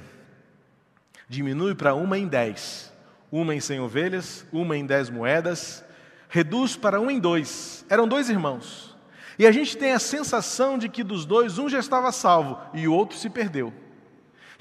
diminui 1.28 1.74
para 1.74 1.96
uma 1.96 2.18
em 2.18 2.28
dez, 2.28 2.94
uma 3.32 3.54
em 3.54 3.60
cem 3.60 3.80
ovelhas, 3.80 4.46
uma 4.52 4.78
em 4.78 4.86
dez 4.86 5.10
moedas, 5.10 5.84
reduz 6.30 6.76
para 6.76 7.00
um 7.00 7.10
em 7.10 7.20
dois. 7.20 7.86
Eram 7.90 8.08
dois 8.08 8.30
irmãos. 8.30 8.96
E 9.40 9.46
a 9.46 9.52
gente 9.52 9.78
tem 9.78 9.94
a 9.94 10.00
sensação 10.00 10.78
de 10.78 10.90
que 10.90 11.04
dos 11.04 11.26
dois, 11.26 11.60
um 11.60 11.70
já 11.70 11.80
estava 11.80 12.12
salvo 12.12 12.60
e 12.74 12.88
o 12.88 12.94
outro 12.94 13.18
se 13.18 13.30
perdeu. 13.30 13.74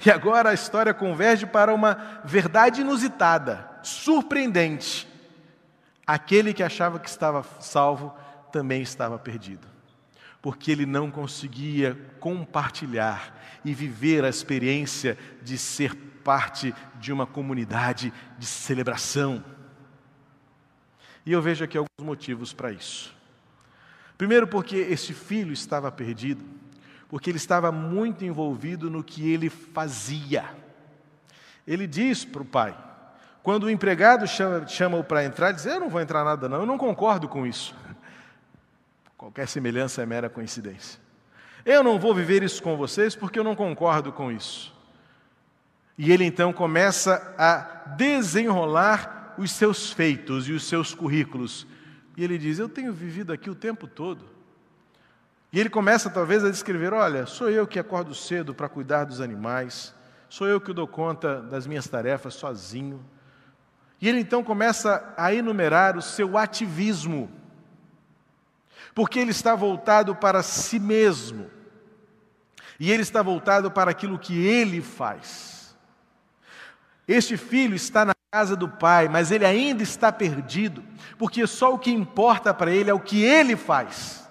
E 0.05 0.11
agora 0.11 0.49
a 0.49 0.53
história 0.53 0.93
converge 0.93 1.45
para 1.45 1.73
uma 1.73 2.21
verdade 2.23 2.81
inusitada, 2.81 3.67
surpreendente. 3.81 5.07
Aquele 6.05 6.53
que 6.53 6.61
achava 6.61 6.99
que 6.99 7.09
estava 7.09 7.43
salvo 7.59 8.13
também 8.51 8.81
estava 8.81 9.17
perdido, 9.17 9.67
porque 10.41 10.71
ele 10.71 10.85
não 10.85 11.09
conseguia 11.09 11.97
compartilhar 12.19 13.35
e 13.65 13.73
viver 13.73 14.23
a 14.23 14.29
experiência 14.29 15.17
de 15.41 15.57
ser 15.57 15.95
parte 16.27 16.75
de 16.95 17.13
uma 17.13 17.25
comunidade 17.25 18.13
de 18.37 18.45
celebração. 18.45 19.41
E 21.25 21.31
eu 21.31 21.41
vejo 21.41 21.63
aqui 21.63 21.77
alguns 21.77 22.03
motivos 22.03 22.51
para 22.51 22.69
isso. 22.69 23.15
Primeiro, 24.17 24.45
porque 24.45 24.75
esse 24.75 25.13
filho 25.13 25.53
estava 25.53 25.89
perdido, 25.89 26.43
porque 27.07 27.29
ele 27.29 27.37
estava 27.37 27.71
muito 27.71 28.25
envolvido 28.25 28.89
no 28.89 29.05
que 29.05 29.31
ele 29.31 29.49
fazia. 29.49 30.43
Ele 31.65 31.87
diz 31.87 32.25
para 32.25 32.41
o 32.41 32.45
pai, 32.45 32.77
quando 33.41 33.63
o 33.63 33.69
empregado 33.69 34.27
chama-o 34.27 34.67
chama 34.67 35.01
para 35.05 35.23
entrar, 35.23 35.53
diz: 35.53 35.65
Eu 35.65 35.79
não 35.79 35.89
vou 35.89 36.01
entrar 36.01 36.25
nada, 36.25 36.49
não, 36.49 36.59
eu 36.59 36.65
não 36.65 36.77
concordo 36.77 37.29
com 37.29 37.47
isso. 37.47 37.73
Qualquer 39.15 39.47
semelhança 39.47 40.01
é 40.01 40.05
mera 40.05 40.29
coincidência. 40.29 40.99
Eu 41.63 41.81
não 41.85 41.97
vou 41.97 42.13
viver 42.13 42.43
isso 42.43 42.61
com 42.61 42.75
vocês 42.75 43.15
porque 43.15 43.39
eu 43.39 43.45
não 43.45 43.55
concordo 43.55 44.11
com 44.11 44.29
isso. 44.29 44.75
E 45.97 46.11
ele 46.11 46.23
então 46.23 46.53
começa 46.53 47.33
a 47.37 47.95
desenrolar 47.95 49.33
os 49.37 49.51
seus 49.51 49.91
feitos 49.91 50.47
e 50.47 50.53
os 50.53 50.67
seus 50.67 50.93
currículos. 50.93 51.65
E 52.15 52.23
ele 52.23 52.37
diz: 52.37 52.59
Eu 52.59 52.69
tenho 52.69 52.93
vivido 52.93 53.33
aqui 53.33 53.49
o 53.49 53.55
tempo 53.55 53.87
todo. 53.87 54.25
E 55.51 55.59
ele 55.59 55.69
começa 55.69 56.09
talvez 56.09 56.43
a 56.43 56.51
descrever: 56.51 56.93
Olha, 56.93 57.25
sou 57.25 57.49
eu 57.49 57.65
que 57.65 57.79
acordo 57.79 58.13
cedo 58.13 58.53
para 58.53 58.69
cuidar 58.69 59.05
dos 59.05 59.21
animais, 59.21 59.93
sou 60.29 60.47
eu 60.47 60.61
que 60.61 60.73
dou 60.73 60.87
conta 60.87 61.41
das 61.41 61.65
minhas 61.65 61.87
tarefas 61.87 62.35
sozinho. 62.35 63.03
E 63.99 64.07
ele 64.07 64.19
então 64.19 64.43
começa 64.43 65.13
a 65.17 65.33
enumerar 65.33 65.97
o 65.97 66.01
seu 66.01 66.37
ativismo, 66.37 67.31
porque 68.93 69.17
ele 69.17 69.31
está 69.31 69.55
voltado 69.55 70.15
para 70.15 70.43
si 70.43 70.77
mesmo, 70.77 71.49
e 72.79 72.91
ele 72.91 73.01
está 73.01 73.23
voltado 73.23 73.71
para 73.71 73.89
aquilo 73.89 74.19
que 74.19 74.45
ele 74.45 74.79
faz. 74.81 75.56
Este 77.07 77.37
filho 77.37 77.75
está 77.75 78.03
na 78.03 78.13
casa 78.31 78.55
do 78.55 78.67
Pai, 78.67 79.07
mas 79.07 79.31
ele 79.31 79.45
ainda 79.45 79.81
está 79.81 80.11
perdido, 80.11 80.83
porque 81.17 81.47
só 81.47 81.73
o 81.73 81.79
que 81.79 81.89
importa 81.89 82.53
para 82.53 82.71
ele 82.71 82.89
é 82.89 82.93
o 82.93 82.99
que 82.99 83.23
ele 83.23 83.55
faz. 83.55 84.27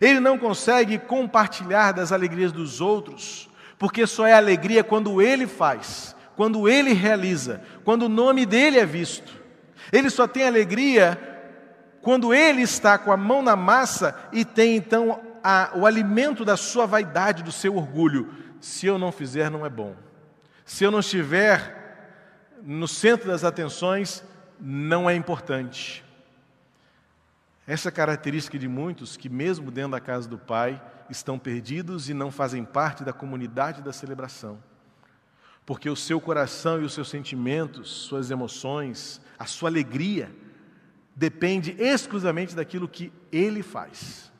Ele 0.00 0.20
não 0.20 0.38
consegue 0.38 0.98
compartilhar 0.98 1.92
das 1.92 2.12
alegrias 2.12 2.52
dos 2.52 2.80
outros, 2.80 3.48
porque 3.78 4.06
só 4.06 4.26
é 4.26 4.34
alegria 4.34 4.84
quando 4.84 5.20
ele 5.20 5.46
faz, 5.46 6.14
quando 6.36 6.68
ele 6.68 6.92
realiza, 6.92 7.62
quando 7.84 8.02
o 8.02 8.08
nome 8.08 8.46
dele 8.46 8.78
é 8.78 8.86
visto. 8.86 9.34
Ele 9.92 10.10
só 10.10 10.28
tem 10.28 10.46
alegria 10.46 11.18
quando 12.02 12.32
ele 12.32 12.62
está 12.62 12.96
com 12.98 13.10
a 13.10 13.16
mão 13.16 13.42
na 13.42 13.56
massa 13.56 14.14
e 14.32 14.44
tem 14.44 14.76
então 14.76 15.20
a, 15.42 15.72
o 15.74 15.86
alimento 15.86 16.44
da 16.44 16.56
sua 16.56 16.86
vaidade, 16.86 17.42
do 17.42 17.50
seu 17.50 17.76
orgulho. 17.76 18.32
Se 18.60 18.86
eu 18.86 18.98
não 18.98 19.10
fizer, 19.10 19.50
não 19.50 19.66
é 19.66 19.68
bom. 19.68 20.05
Se 20.66 20.82
eu 20.82 20.90
não 20.90 20.98
estiver 20.98 22.58
no 22.60 22.88
centro 22.88 23.28
das 23.28 23.44
atenções 23.44 24.24
não 24.58 25.08
é 25.08 25.14
importante. 25.14 26.04
Essa 27.64 27.92
característica 27.92 28.58
de 28.58 28.66
muitos 28.66 29.16
que, 29.16 29.28
mesmo 29.28 29.70
dentro 29.70 29.92
da 29.92 30.00
casa 30.00 30.28
do 30.28 30.36
Pai, 30.36 30.82
estão 31.08 31.38
perdidos 31.38 32.08
e 32.10 32.14
não 32.14 32.32
fazem 32.32 32.64
parte 32.64 33.04
da 33.04 33.12
comunidade 33.12 33.80
da 33.80 33.92
celebração. 33.92 34.58
Porque 35.64 35.88
o 35.88 35.96
seu 35.96 36.20
coração 36.20 36.82
e 36.82 36.84
os 36.84 36.94
seus 36.94 37.08
sentimentos, 37.08 37.88
suas 37.88 38.32
emoções, 38.32 39.20
a 39.38 39.46
sua 39.46 39.68
alegria, 39.68 40.34
depende 41.14 41.76
exclusivamente 41.78 42.56
daquilo 42.56 42.88
que 42.88 43.12
Ele 43.30 43.62
faz. 43.62 44.32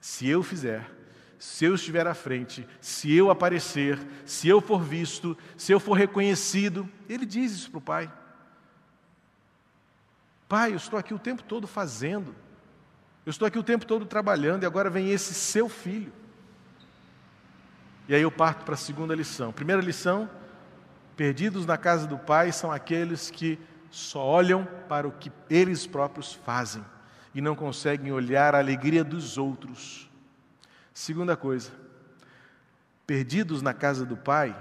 Se 0.00 0.28
eu 0.28 0.42
fizer, 0.42 0.90
se 1.38 1.64
eu 1.64 1.74
estiver 1.74 2.06
à 2.06 2.14
frente, 2.14 2.66
se 2.80 3.12
eu 3.14 3.30
aparecer, 3.30 3.98
se 4.24 4.48
eu 4.48 4.60
for 4.60 4.82
visto, 4.82 5.36
se 5.56 5.72
eu 5.72 5.80
for 5.80 5.94
reconhecido. 5.94 6.88
Ele 7.08 7.26
diz 7.26 7.52
isso 7.52 7.70
para 7.70 7.78
o 7.78 7.82
pai. 7.82 8.12
Pai, 10.48 10.72
eu 10.72 10.76
estou 10.76 10.98
aqui 10.98 11.12
o 11.12 11.18
tempo 11.18 11.42
todo 11.42 11.66
fazendo, 11.66 12.34
eu 13.24 13.30
estou 13.30 13.46
aqui 13.46 13.58
o 13.58 13.62
tempo 13.62 13.84
todo 13.84 14.06
trabalhando 14.06 14.62
e 14.62 14.66
agora 14.66 14.88
vem 14.88 15.10
esse 15.10 15.34
seu 15.34 15.68
filho. 15.68 16.12
E 18.08 18.14
aí 18.14 18.22
eu 18.22 18.30
parto 18.30 18.64
para 18.64 18.74
a 18.74 18.78
segunda 18.78 19.14
lição. 19.14 19.52
Primeira 19.52 19.82
lição: 19.82 20.30
perdidos 21.16 21.66
na 21.66 21.76
casa 21.76 22.06
do 22.06 22.16
Pai 22.16 22.52
são 22.52 22.70
aqueles 22.70 23.30
que 23.30 23.58
só 23.90 24.24
olham 24.24 24.66
para 24.88 25.08
o 25.08 25.12
que 25.12 25.32
eles 25.50 25.86
próprios 25.86 26.32
fazem 26.32 26.84
e 27.34 27.40
não 27.40 27.54
conseguem 27.54 28.12
olhar 28.12 28.54
a 28.54 28.58
alegria 28.58 29.02
dos 29.02 29.36
outros. 29.36 30.05
Segunda 30.96 31.36
coisa, 31.36 31.70
perdidos 33.06 33.60
na 33.60 33.74
casa 33.74 34.06
do 34.06 34.16
Pai, 34.16 34.56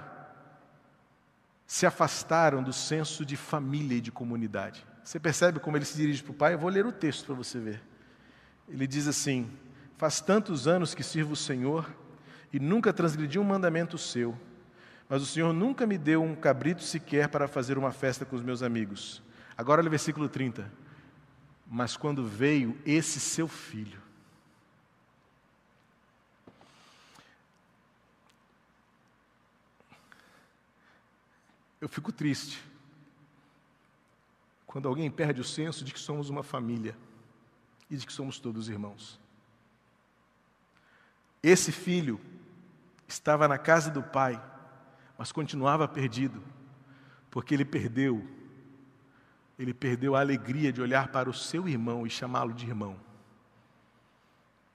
se 1.66 1.86
afastaram 1.86 2.62
do 2.62 2.74
senso 2.74 3.26
de 3.26 3.38
família 3.38 4.00
e 4.00 4.02
de 4.02 4.12
comunidade. 4.12 4.86
Você 5.02 5.18
percebe 5.18 5.62
como 5.62 5.78
ele 5.78 5.86
se 5.86 5.96
dirige 5.96 6.22
para 6.22 6.32
o 6.34 6.36
Pai? 6.36 6.54
Eu 6.54 6.60
vou 6.60 6.70
ler 6.70 6.86
o 6.86 6.92
texto 6.92 7.28
para 7.28 7.36
você 7.36 7.58
ver. 7.58 7.82
Ele 8.68 8.86
diz 8.86 9.08
assim: 9.08 9.50
Faz 9.96 10.20
tantos 10.20 10.68
anos 10.68 10.94
que 10.94 11.04
sirvo 11.04 11.32
o 11.32 11.38
Senhor 11.38 11.90
e 12.52 12.60
nunca 12.60 12.92
transgredi 12.92 13.40
um 13.40 13.44
mandamento 13.46 13.98
seu, 13.98 14.38
mas 15.08 15.22
o 15.22 15.26
Senhor 15.26 15.54
nunca 15.54 15.88
me 15.88 15.98
deu 15.98 16.22
um 16.22 16.36
cabrito 16.36 16.84
sequer 16.84 17.30
para 17.30 17.48
fazer 17.48 17.78
uma 17.78 17.94
festa 17.94 18.26
com 18.26 18.36
os 18.36 18.42
meus 18.42 18.62
amigos. 18.62 19.24
Agora 19.58 19.80
olha 19.80 19.88
o 19.88 19.90
versículo 19.90 20.28
30. 20.28 20.70
Mas 21.66 21.96
quando 21.96 22.28
veio 22.28 22.78
esse 22.86 23.22
seu 23.22 23.48
filho, 23.48 24.04
eu 31.86 31.90
fico 31.90 32.12
triste 32.12 32.60
quando 34.66 34.88
alguém 34.88 35.12
perde 35.12 35.40
o 35.40 35.44
senso 35.44 35.86
de 35.86 35.94
que 35.94 36.00
somos 36.00 36.32
uma 36.32 36.42
família 36.42 36.98
e 37.92 37.96
de 37.96 38.08
que 38.08 38.12
somos 38.12 38.40
todos 38.40 38.70
irmãos. 38.70 39.20
Esse 41.44 41.72
filho 41.72 42.20
estava 43.08 43.48
na 43.48 43.60
casa 43.60 43.92
do 43.92 44.02
pai, 44.02 44.44
mas 45.16 45.32
continuava 45.32 45.88
perdido, 45.88 46.42
porque 47.30 47.54
ele 47.54 47.64
perdeu 47.64 48.28
ele 49.60 49.74
perdeu 49.74 50.16
a 50.16 50.22
alegria 50.22 50.74
de 50.74 50.82
olhar 50.82 51.10
para 51.10 51.30
o 51.30 51.34
seu 51.34 51.70
irmão 51.70 52.06
e 52.06 52.10
chamá-lo 52.10 52.52
de 52.52 52.66
irmão. 52.66 53.00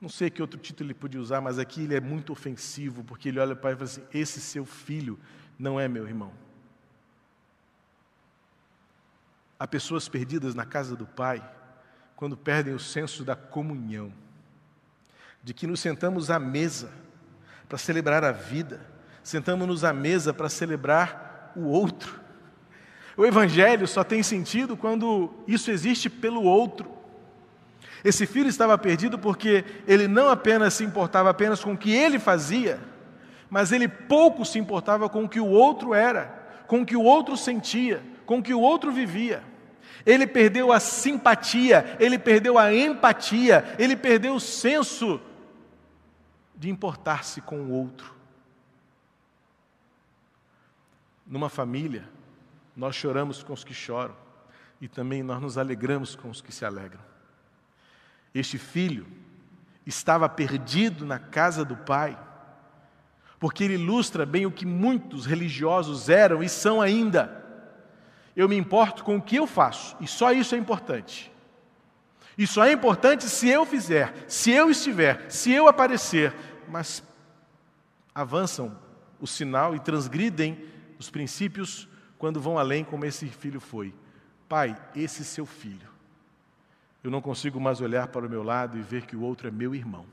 Não 0.00 0.08
sei 0.08 0.30
que 0.30 0.40
outro 0.40 0.60
título 0.60 0.86
ele 0.86 0.94
podia 0.94 1.20
usar, 1.20 1.40
mas 1.40 1.58
aqui 1.58 1.82
ele 1.82 1.96
é 1.96 2.00
muito 2.00 2.32
ofensivo, 2.32 3.02
porque 3.02 3.28
ele 3.28 3.40
olha 3.40 3.56
para 3.56 3.58
o 3.58 3.62
pai 3.62 3.72
e 3.72 3.74
fala 3.74 3.84
assim: 3.84 4.16
Esse 4.16 4.40
seu 4.40 4.64
filho 4.64 5.18
não 5.58 5.78
é 5.78 5.88
meu 5.88 6.06
irmão. 6.06 6.32
Há 9.60 9.66
pessoas 9.66 10.08
perdidas 10.08 10.54
na 10.54 10.64
casa 10.64 10.96
do 10.96 11.04
pai 11.04 11.42
quando 12.16 12.34
perdem 12.34 12.72
o 12.72 12.78
senso 12.78 13.22
da 13.22 13.36
comunhão, 13.36 14.10
de 15.44 15.52
que 15.52 15.66
nos 15.66 15.80
sentamos 15.80 16.30
à 16.30 16.38
mesa 16.38 16.90
para 17.68 17.76
celebrar 17.76 18.24
a 18.24 18.32
vida, 18.32 18.80
sentamos-nos 19.22 19.84
à 19.84 19.92
mesa 19.92 20.32
para 20.32 20.48
celebrar 20.48 21.52
o 21.54 21.66
outro. 21.66 22.18
O 23.18 23.26
Evangelho 23.26 23.86
só 23.86 24.02
tem 24.02 24.22
sentido 24.22 24.78
quando 24.78 25.30
isso 25.46 25.70
existe 25.70 26.08
pelo 26.08 26.42
outro. 26.42 26.90
Esse 28.02 28.24
filho 28.24 28.48
estava 28.48 28.78
perdido 28.78 29.18
porque 29.18 29.62
ele 29.86 30.08
não 30.08 30.30
apenas 30.30 30.72
se 30.72 30.84
importava 30.84 31.28
apenas 31.28 31.62
com 31.62 31.74
o 31.74 31.76
que 31.76 31.92
ele 31.92 32.18
fazia, 32.18 32.80
mas 33.50 33.72
ele 33.72 33.88
pouco 33.88 34.42
se 34.42 34.58
importava 34.58 35.06
com 35.06 35.24
o 35.24 35.28
que 35.28 35.38
o 35.38 35.48
outro 35.48 35.92
era, 35.92 36.62
com 36.66 36.80
o 36.80 36.86
que 36.86 36.96
o 36.96 37.02
outro 37.02 37.36
sentia, 37.36 38.02
com 38.24 38.38
o 38.38 38.42
que 38.42 38.54
o 38.54 38.60
outro 38.60 38.90
vivia. 38.90 39.49
Ele 40.04 40.26
perdeu 40.26 40.72
a 40.72 40.80
simpatia, 40.80 41.96
ele 42.00 42.18
perdeu 42.18 42.58
a 42.58 42.74
empatia, 42.74 43.74
ele 43.78 43.96
perdeu 43.96 44.34
o 44.34 44.40
senso 44.40 45.20
de 46.54 46.68
importar-se 46.68 47.40
com 47.40 47.60
o 47.60 47.70
outro. 47.70 48.14
Numa 51.26 51.48
família, 51.48 52.08
nós 52.76 52.94
choramos 52.96 53.42
com 53.42 53.52
os 53.52 53.64
que 53.64 53.74
choram 53.74 54.16
e 54.80 54.88
também 54.88 55.22
nós 55.22 55.40
nos 55.40 55.58
alegramos 55.58 56.14
com 56.16 56.30
os 56.30 56.40
que 56.40 56.52
se 56.52 56.64
alegram. 56.64 57.00
Este 58.34 58.58
filho 58.58 59.06
estava 59.86 60.28
perdido 60.28 61.04
na 61.04 61.18
casa 61.18 61.64
do 61.64 61.76
pai, 61.76 62.18
porque 63.38 63.64
ele 63.64 63.74
ilustra 63.74 64.24
bem 64.24 64.46
o 64.46 64.52
que 64.52 64.66
muitos 64.66 65.26
religiosos 65.26 66.08
eram 66.08 66.42
e 66.42 66.48
são 66.48 66.80
ainda. 66.80 67.39
Eu 68.36 68.48
me 68.48 68.56
importo 68.56 69.04
com 69.04 69.16
o 69.16 69.22
que 69.22 69.36
eu 69.36 69.46
faço, 69.46 69.96
e 70.00 70.06
só 70.06 70.32
isso 70.32 70.54
é 70.54 70.58
importante. 70.58 71.30
E 72.38 72.46
só 72.46 72.64
é 72.64 72.72
importante 72.72 73.28
se 73.28 73.48
eu 73.48 73.66
fizer, 73.66 74.14
se 74.26 74.50
eu 74.50 74.70
estiver, 74.70 75.30
se 75.30 75.52
eu 75.52 75.68
aparecer, 75.68 76.34
mas 76.68 77.02
avançam 78.14 78.76
o 79.20 79.26
sinal 79.26 79.74
e 79.74 79.80
transgridem 79.80 80.64
os 80.98 81.10
princípios 81.10 81.88
quando 82.18 82.40
vão 82.40 82.58
além, 82.58 82.84
como 82.84 83.04
esse 83.04 83.26
filho 83.26 83.60
foi. 83.60 83.94
Pai, 84.48 84.76
esse 84.94 85.24
seu 85.24 85.46
filho. 85.46 85.88
Eu 87.02 87.10
não 87.10 87.20
consigo 87.20 87.60
mais 87.60 87.80
olhar 87.80 88.08
para 88.08 88.26
o 88.26 88.30
meu 88.30 88.42
lado 88.42 88.78
e 88.78 88.82
ver 88.82 89.06
que 89.06 89.16
o 89.16 89.22
outro 89.22 89.48
é 89.48 89.50
meu 89.50 89.74
irmão. 89.74 90.04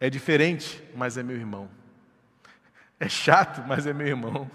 É 0.00 0.08
diferente, 0.08 0.82
mas 0.96 1.16
é 1.16 1.22
meu 1.22 1.36
irmão. 1.36 1.68
É 2.98 3.08
chato, 3.08 3.62
mas 3.66 3.86
é 3.86 3.92
meu 3.92 4.06
irmão. 4.06 4.50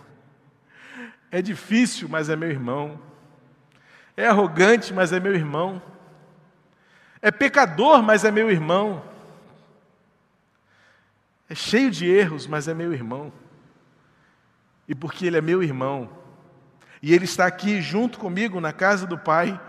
É 1.32 1.42
difícil, 1.42 2.08
mas 2.10 2.30
é 2.30 2.36
meu 2.36 2.50
irmão. 2.50 3.00
É 4.16 4.28
arrogante, 4.28 4.94
mas 4.94 5.12
é 5.12 5.20
meu 5.20 5.34
irmão. 5.34 5.82
É 7.22 7.32
pecador, 7.32 8.02
mas 8.02 8.24
é 8.24 8.32
meu 8.32 8.50
irmão. 8.50 9.04
É 11.50 11.56
cheio 11.56 11.92
de 11.92 12.06
erros, 12.06 12.48
mas 12.48 12.68
é 12.68 12.74
meu 12.74 12.94
irmão 12.94 13.32
e 14.88 14.96
porque 14.96 15.26
Ele 15.26 15.38
é 15.38 15.42
meu 15.42 15.62
irmão, 15.62 16.10
e 17.02 17.14
Ele 17.14 17.26
está 17.26 17.46
aqui 17.46 17.82
junto 17.82 18.18
comigo 18.18 18.62
na 18.62 18.72
casa 18.72 19.06
do 19.06 19.18
Pai, 19.18 19.60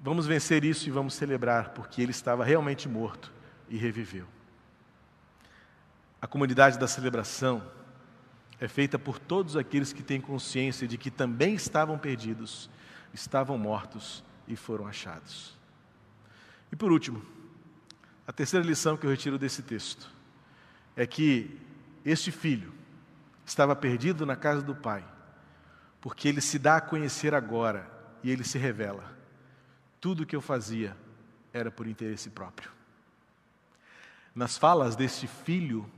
vamos 0.00 0.26
vencer 0.26 0.64
isso 0.64 0.88
e 0.88 0.90
vamos 0.90 1.14
celebrar, 1.14 1.70
porque 1.70 2.02
Ele 2.02 2.10
estava 2.10 2.44
realmente 2.44 2.88
morto 2.88 3.32
e 3.68 3.76
reviveu. 3.76 4.26
A 6.20 6.26
comunidade 6.26 6.78
da 6.78 6.88
celebração 6.88 7.62
é 8.62 8.68
feita 8.68 8.96
por 8.96 9.18
todos 9.18 9.56
aqueles 9.56 9.92
que 9.92 10.04
têm 10.04 10.20
consciência 10.20 10.86
de 10.86 10.96
que 10.96 11.10
também 11.10 11.52
estavam 11.52 11.98
perdidos, 11.98 12.70
estavam 13.12 13.58
mortos 13.58 14.22
e 14.46 14.54
foram 14.54 14.86
achados. 14.86 15.58
E 16.70 16.76
por 16.76 16.92
último, 16.92 17.26
a 18.24 18.32
terceira 18.32 18.64
lição 18.64 18.96
que 18.96 19.04
eu 19.04 19.10
retiro 19.10 19.36
desse 19.36 19.64
texto 19.64 20.08
é 20.94 21.04
que 21.08 21.58
este 22.04 22.30
filho, 22.30 22.72
estava 23.44 23.74
perdido 23.74 24.24
na 24.24 24.36
casa 24.36 24.62
do 24.62 24.76
Pai, 24.76 25.04
porque 26.00 26.28
ele 26.28 26.40
se 26.40 26.56
dá 26.56 26.76
a 26.76 26.80
conhecer 26.80 27.34
agora 27.34 27.90
e 28.22 28.30
ele 28.30 28.44
se 28.44 28.58
revela. 28.58 29.18
Tudo 30.00 30.22
o 30.22 30.26
que 30.26 30.36
eu 30.36 30.40
fazia 30.40 30.96
era 31.52 31.68
por 31.68 31.88
interesse 31.88 32.30
próprio. 32.30 32.70
Nas 34.32 34.56
falas 34.56 34.94
deste 34.94 35.26
filho, 35.26 35.90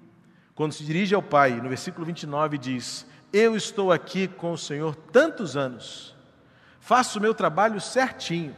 quando 0.54 0.72
se 0.72 0.84
dirige 0.84 1.14
ao 1.14 1.22
Pai, 1.22 1.60
no 1.60 1.68
versículo 1.68 2.06
29 2.06 2.58
diz: 2.58 3.06
Eu 3.32 3.56
estou 3.56 3.90
aqui 3.90 4.28
com 4.28 4.52
o 4.52 4.58
Senhor 4.58 4.94
tantos 4.94 5.56
anos, 5.56 6.14
faço 6.80 7.18
o 7.18 7.22
meu 7.22 7.34
trabalho 7.34 7.80
certinho. 7.80 8.54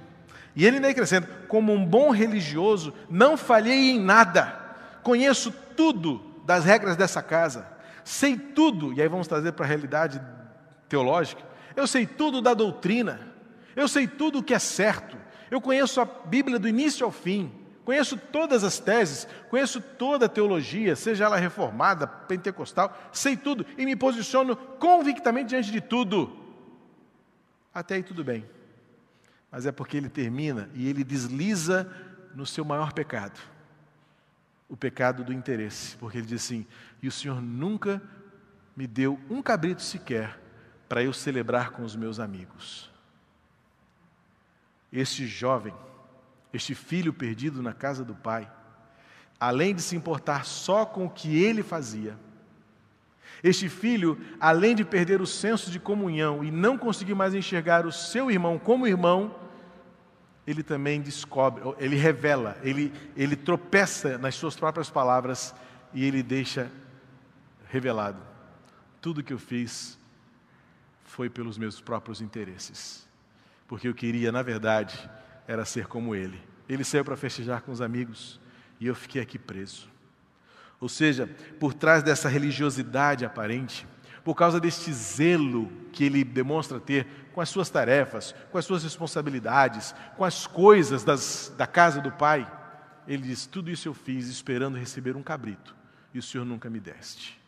E 0.55 0.67
ele 0.67 0.77
ainda 0.77 0.89
acrescenta: 0.89 1.29
Como 1.49 1.73
um 1.73 1.85
bom 1.85 2.11
religioso, 2.11 2.93
não 3.09 3.37
falhei 3.37 3.91
em 3.91 4.01
nada, 4.01 4.61
conheço 5.03 5.51
tudo 5.77 6.23
das 6.45 6.65
regras 6.65 6.97
dessa 6.97 7.23
casa. 7.23 7.67
Sei 8.05 8.37
tudo, 8.37 8.93
e 8.93 9.03
aí 9.03 9.09
vamos 9.09 9.27
trazer 9.27 9.53
para 9.53 9.65
a 9.65 9.69
realidade 9.69 10.21
teológica, 10.89 11.43
eu 11.75 11.87
sei 11.87 12.07
tudo 12.07 12.41
da 12.41 12.55
doutrina, 12.55 13.21
eu 13.75 13.89
sei 13.89 14.07
tudo 14.07 14.39
o 14.39 14.43
que 14.43 14.55
é 14.55 14.59
certo, 14.61 15.17
eu 15.51 15.61
conheço 15.61 16.01
a 16.01 16.05
Bíblia 16.05 16.59
do 16.59 16.69
início 16.69 17.05
ao 17.05 17.11
fim, 17.11 17.53
conheço 17.87 18.19
todas 18.19 18.65
as 18.65 18.79
teses, 18.79 19.27
conheço 19.49 19.81
toda 19.81 20.27
a 20.27 20.29
teologia, 20.29 20.95
seja 20.95 21.25
ela 21.25 21.37
reformada, 21.37 22.07
pentecostal, 22.07 22.95
sei 23.13 23.37
tudo 23.37 23.65
e 23.79 23.87
me 23.87 23.97
posiciono 23.97 24.57
convictamente 24.57 25.51
diante 25.51 25.71
de 25.71 25.81
tudo. 25.81 26.37
Até 27.73 27.95
aí 27.95 28.03
tudo 28.03 28.23
bem. 28.23 28.45
Mas 29.51 29.65
é 29.65 29.73
porque 29.73 29.97
ele 29.97 30.09
termina 30.09 30.69
e 30.75 30.89
ele 30.89 31.05
desliza 31.05 31.91
no 32.35 32.45
seu 32.45 32.65
maior 32.65 32.93
pecado 32.93 33.41
o 34.69 34.77
pecado 34.77 35.23
do 35.23 35.33
interesse, 35.33 35.97
porque 35.97 36.19
ele 36.19 36.27
diz 36.27 36.45
assim: 36.45 36.67
e 37.03 37.09
o 37.09 37.13
Senhor 37.13 37.41
nunca 37.41 38.03
me 38.75 38.87
deu 38.87 39.19
um 39.31 39.41
cabrito 39.41 39.83
sequer 39.83 40.41
para 40.89 41.03
eu 41.03 41.13
celebrar 41.13 41.71
com 41.71 41.83
os 41.83 41.95
meus 41.95 42.19
amigos. 42.19 42.91
Este 44.93 45.27
jovem, 45.27 45.75
este 46.57 46.75
filho 46.75 47.13
perdido 47.13 47.63
na 47.63 47.73
casa 47.73 48.05
do 48.05 48.15
pai, 48.15 48.51
além 49.39 49.75
de 49.75 49.83
se 49.83 49.95
importar 49.95 50.45
só 50.45 50.85
com 50.85 51.07
o 51.07 51.11
que 51.11 51.43
ele 51.43 51.63
fazia, 51.63 52.19
este 53.43 53.69
filho, 53.69 54.19
além 54.41 54.75
de 54.75 54.85
perder 54.85 55.21
o 55.21 55.27
senso 55.27 55.71
de 55.71 55.79
comunhão 55.79 56.43
e 56.43 56.51
não 56.51 56.77
conseguir 56.79 57.15
mais 57.15 57.35
enxergar 57.35 57.87
o 57.87 57.93
seu 57.93 58.31
irmão 58.31 58.59
como 58.59 58.87
irmão, 58.87 59.35
ele 60.47 60.63
também 60.63 61.01
descobre, 61.01 61.63
ele 61.79 61.97
revela, 61.97 62.57
ele, 62.63 62.93
ele 63.17 63.37
tropeça 63.37 64.17
nas 64.17 64.35
suas 64.37 64.57
próprias 64.57 64.89
palavras 64.89 65.55
e 65.93 66.05
ele 66.05 66.23
deixa 66.23 66.71
revelado: 67.69 68.23
tudo 69.01 69.23
que 69.23 69.33
eu 69.33 69.39
fiz 69.39 69.99
foi 71.05 71.29
pelos 71.29 71.59
meus 71.59 71.81
próprios 71.81 72.21
interesses, 72.21 73.09
porque 73.67 73.89
eu 73.89 73.95
queria, 73.95 74.31
na 74.31 74.43
verdade, 74.43 75.11
era 75.47 75.65
ser 75.65 75.87
como 75.87 76.15
ele. 76.15 76.41
Ele 76.69 76.85
saiu 76.85 77.05
para 77.05 77.17
festejar 77.17 77.63
com 77.63 77.73
os 77.73 77.81
amigos 77.81 78.41
e 78.81 78.87
eu 78.87 78.95
fiquei 78.95 79.23
aqui 79.23 79.39
preso. 79.39 79.89
Ou 80.81 80.89
seja, 80.89 81.27
por 81.59 81.73
trás 81.73 82.03
dessa 82.03 82.29
religiosidade 82.29 83.25
aparente, 83.25 83.87
por 84.23 84.35
causa 84.35 84.61
deste 84.61 84.93
zelo 84.93 85.71
que 85.93 86.05
ele 86.05 86.25
demonstra 86.25 86.81
ter 86.81 87.07
com 87.33 87.41
as 87.41 87.49
suas 87.49 87.71
tarefas, 87.71 88.35
com 88.51 88.59
as 88.59 88.65
suas 88.65 88.83
responsabilidades, 88.83 89.95
com 90.17 90.25
as 90.25 90.47
coisas 90.47 91.05
das, 91.05 91.55
da 91.57 91.67
casa 91.67 92.01
do 92.01 92.11
Pai, 92.11 92.51
ele 93.07 93.23
diz: 93.23 93.47
Tudo 93.47 93.71
isso 93.71 93.89
eu 93.89 93.95
fiz 93.95 94.27
esperando 94.27 94.77
receber 94.77 95.17
um 95.17 95.23
cabrito, 95.23 95.75
e 96.13 96.19
o 96.19 96.23
Senhor 96.23 96.45
nunca 96.45 96.69
me 96.69 96.81
deste. 96.81 97.41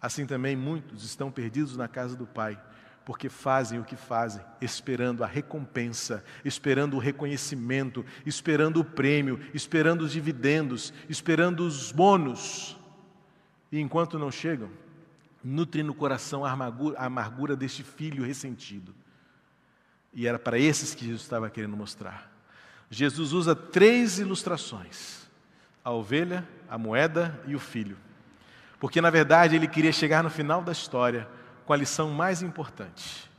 Assim 0.00 0.26
também 0.26 0.56
muitos 0.56 1.04
estão 1.04 1.30
perdidos 1.30 1.76
na 1.76 1.86
casa 1.86 2.16
do 2.16 2.26
Pai, 2.26 2.60
porque 3.04 3.28
fazem 3.28 3.80
o 3.80 3.84
que 3.84 3.96
fazem, 3.96 4.42
esperando 4.60 5.24
a 5.24 5.26
recompensa, 5.26 6.24
esperando 6.44 6.94
o 6.94 7.00
reconhecimento, 7.00 8.04
esperando 8.24 8.80
o 8.80 8.84
prêmio, 8.84 9.40
esperando 9.52 10.02
os 10.02 10.12
dividendos, 10.12 10.92
esperando 11.08 11.66
os 11.66 11.90
bônus. 11.90 12.78
E 13.70 13.80
enquanto 13.80 14.18
não 14.18 14.30
chegam, 14.30 14.70
nutrem 15.42 15.82
no 15.82 15.94
coração 15.94 16.44
a 16.44 16.52
amargura, 16.52 16.98
a 16.98 17.06
amargura 17.06 17.56
deste 17.56 17.82
filho 17.82 18.24
ressentido. 18.24 18.94
E 20.14 20.26
era 20.26 20.38
para 20.38 20.58
esses 20.58 20.94
que 20.94 21.04
Jesus 21.04 21.22
estava 21.22 21.50
querendo 21.50 21.76
mostrar. 21.76 22.30
Jesus 22.90 23.32
usa 23.32 23.56
três 23.56 24.18
ilustrações: 24.18 25.26
a 25.84 25.90
ovelha, 25.90 26.46
a 26.68 26.78
moeda 26.78 27.40
e 27.46 27.56
o 27.56 27.58
filho. 27.58 27.96
Porque, 28.78 29.00
na 29.00 29.10
verdade, 29.10 29.56
ele 29.56 29.66
queria 29.66 29.92
chegar 29.92 30.22
no 30.22 30.30
final 30.30 30.62
da 30.62 30.72
história 30.72 31.26
com 31.72 31.74
a 31.74 31.78
lição 31.78 32.10
mais 32.10 32.42
importante. 32.42 33.30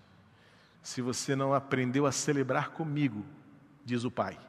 Se 0.81 1.03
você 1.03 1.35
não 1.35 1.53
aprendeu 1.53 2.07
a 2.07 2.11
celebrar 2.11 2.71
comigo, 2.71 3.23
diz 3.85 4.05
o 4.05 4.09
Pai, 4.09 4.39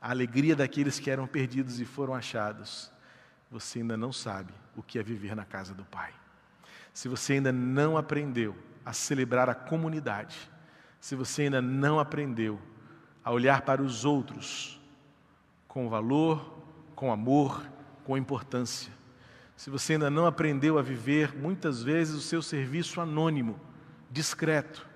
a 0.00 0.10
alegria 0.10 0.54
daqueles 0.54 1.00
que 1.00 1.10
eram 1.10 1.26
perdidos 1.26 1.80
e 1.80 1.84
foram 1.84 2.14
achados, 2.14 2.92
você 3.50 3.80
ainda 3.80 3.96
não 3.96 4.12
sabe 4.12 4.54
o 4.76 4.84
que 4.84 5.00
é 5.00 5.02
viver 5.02 5.34
na 5.34 5.44
casa 5.44 5.74
do 5.74 5.84
Pai. 5.86 6.12
Se 6.94 7.08
você 7.08 7.32
ainda 7.32 7.50
não 7.50 7.96
aprendeu 7.96 8.56
a 8.86 8.92
celebrar 8.92 9.50
a 9.50 9.54
comunidade, 9.54 10.48
se 11.00 11.16
você 11.16 11.42
ainda 11.42 11.60
não 11.60 11.98
aprendeu 11.98 12.56
a 13.24 13.32
olhar 13.32 13.62
para 13.62 13.82
os 13.82 14.04
outros 14.04 14.80
com 15.66 15.88
valor, 15.88 16.62
com 16.94 17.10
amor, 17.10 17.68
com 18.04 18.16
importância, 18.16 18.92
se 19.58 19.70
você 19.70 19.94
ainda 19.94 20.08
não 20.08 20.24
aprendeu 20.24 20.78
a 20.78 20.82
viver 20.82 21.36
muitas 21.36 21.82
vezes 21.82 22.14
o 22.14 22.20
seu 22.20 22.40
serviço 22.40 23.00
anônimo, 23.00 23.58
discreto, 24.08 24.86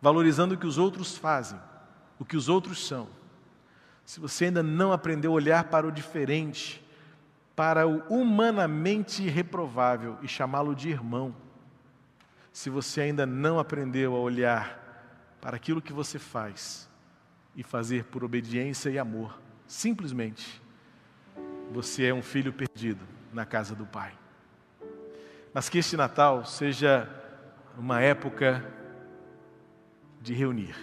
valorizando 0.00 0.54
o 0.54 0.56
que 0.56 0.66
os 0.66 0.78
outros 0.78 1.18
fazem, 1.18 1.58
o 2.20 2.24
que 2.24 2.36
os 2.36 2.48
outros 2.48 2.86
são, 2.86 3.08
se 4.04 4.20
você 4.20 4.44
ainda 4.44 4.62
não 4.62 4.92
aprendeu 4.92 5.32
a 5.32 5.34
olhar 5.34 5.64
para 5.64 5.88
o 5.88 5.90
diferente, 5.90 6.80
para 7.56 7.84
o 7.84 7.98
humanamente 8.08 9.28
reprovável 9.28 10.16
e 10.22 10.28
chamá-lo 10.28 10.72
de 10.72 10.90
irmão, 10.90 11.34
se 12.52 12.70
você 12.70 13.00
ainda 13.00 13.26
não 13.26 13.58
aprendeu 13.58 14.14
a 14.14 14.20
olhar 14.20 15.34
para 15.40 15.56
aquilo 15.56 15.82
que 15.82 15.92
você 15.92 16.16
faz 16.16 16.88
e 17.56 17.64
fazer 17.64 18.04
por 18.04 18.22
obediência 18.22 18.88
e 18.88 19.00
amor, 19.00 19.36
simplesmente, 19.66 20.62
você 21.72 22.06
é 22.06 22.14
um 22.14 22.22
filho 22.22 22.52
perdido 22.52 23.17
na 23.38 23.46
casa 23.46 23.72
do 23.72 23.86
Pai. 23.86 24.12
Mas 25.54 25.68
que 25.68 25.78
este 25.78 25.96
Natal 25.96 26.44
seja 26.44 27.08
uma 27.78 28.00
época 28.00 28.64
de 30.20 30.34
reunir. 30.34 30.74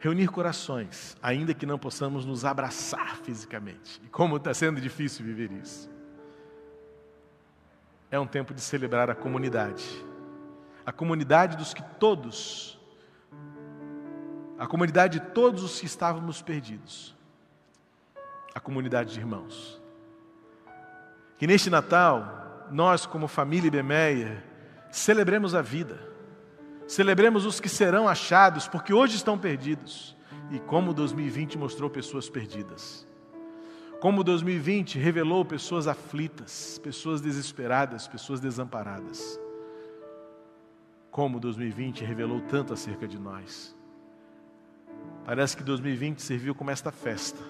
Reunir 0.00 0.26
corações, 0.28 1.16
ainda 1.22 1.54
que 1.54 1.64
não 1.64 1.78
possamos 1.78 2.26
nos 2.26 2.44
abraçar 2.44 3.16
fisicamente. 3.18 4.02
E 4.04 4.08
como 4.08 4.36
está 4.36 4.52
sendo 4.52 4.80
difícil 4.80 5.24
viver 5.24 5.52
isso. 5.52 5.88
É 8.10 8.18
um 8.18 8.26
tempo 8.26 8.52
de 8.52 8.60
celebrar 8.60 9.08
a 9.08 9.14
comunidade. 9.14 9.84
A 10.84 10.90
comunidade 10.90 11.56
dos 11.56 11.72
que 11.72 11.82
todos, 12.00 12.78
a 14.58 14.66
comunidade 14.66 15.20
de 15.20 15.26
todos 15.26 15.62
os 15.62 15.78
que 15.78 15.86
estávamos 15.86 16.42
perdidos. 16.42 17.14
A 18.52 18.58
comunidade 18.58 19.12
de 19.12 19.20
irmãos. 19.20 19.85
Que 21.38 21.46
neste 21.46 21.68
Natal, 21.68 22.66
nós, 22.70 23.04
como 23.04 23.28
família 23.28 23.70
Bemeia, 23.70 24.42
celebremos 24.90 25.54
a 25.54 25.60
vida, 25.60 25.98
celebremos 26.86 27.44
os 27.44 27.60
que 27.60 27.68
serão 27.68 28.08
achados, 28.08 28.66
porque 28.66 28.92
hoje 28.92 29.16
estão 29.16 29.38
perdidos, 29.38 30.16
e 30.50 30.58
como 30.58 30.94
2020 30.94 31.58
mostrou 31.58 31.90
pessoas 31.90 32.28
perdidas. 32.30 33.06
Como 34.00 34.22
2020 34.22 34.98
revelou 34.98 35.44
pessoas 35.44 35.86
aflitas, 35.86 36.78
pessoas 36.82 37.20
desesperadas, 37.20 38.06
pessoas 38.06 38.40
desamparadas. 38.40 39.40
Como 41.10 41.40
2020 41.40 42.04
revelou 42.04 42.40
tanto 42.42 42.72
acerca 42.72 43.08
de 43.08 43.18
nós. 43.18 43.74
Parece 45.24 45.56
que 45.56 45.62
2020 45.62 46.20
serviu 46.20 46.54
como 46.54 46.70
esta 46.70 46.92
festa, 46.92 47.42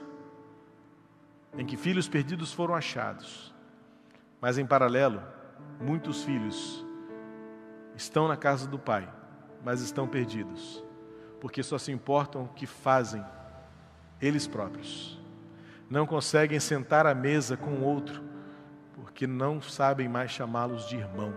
em 1.58 1.66
que 1.66 1.76
filhos 1.76 2.08
perdidos 2.08 2.52
foram 2.52 2.74
achados 2.74 3.55
mas 4.40 4.58
em 4.58 4.66
paralelo, 4.66 5.22
muitos 5.80 6.22
filhos 6.24 6.84
estão 7.96 8.28
na 8.28 8.36
casa 8.36 8.66
do 8.66 8.78
Pai, 8.78 9.08
mas 9.64 9.80
estão 9.80 10.06
perdidos, 10.06 10.84
porque 11.40 11.62
só 11.62 11.78
se 11.78 11.90
importam 11.90 12.44
o 12.44 12.48
que 12.48 12.66
fazem 12.66 13.24
eles 14.20 14.46
próprios. 14.46 15.20
Não 15.88 16.06
conseguem 16.06 16.58
sentar 16.58 17.06
à 17.06 17.14
mesa 17.14 17.56
com 17.56 17.70
o 17.70 17.84
outro, 17.84 18.22
porque 18.94 19.26
não 19.26 19.60
sabem 19.60 20.08
mais 20.08 20.30
chamá-los 20.30 20.88
de 20.88 20.96
irmão. 20.96 21.32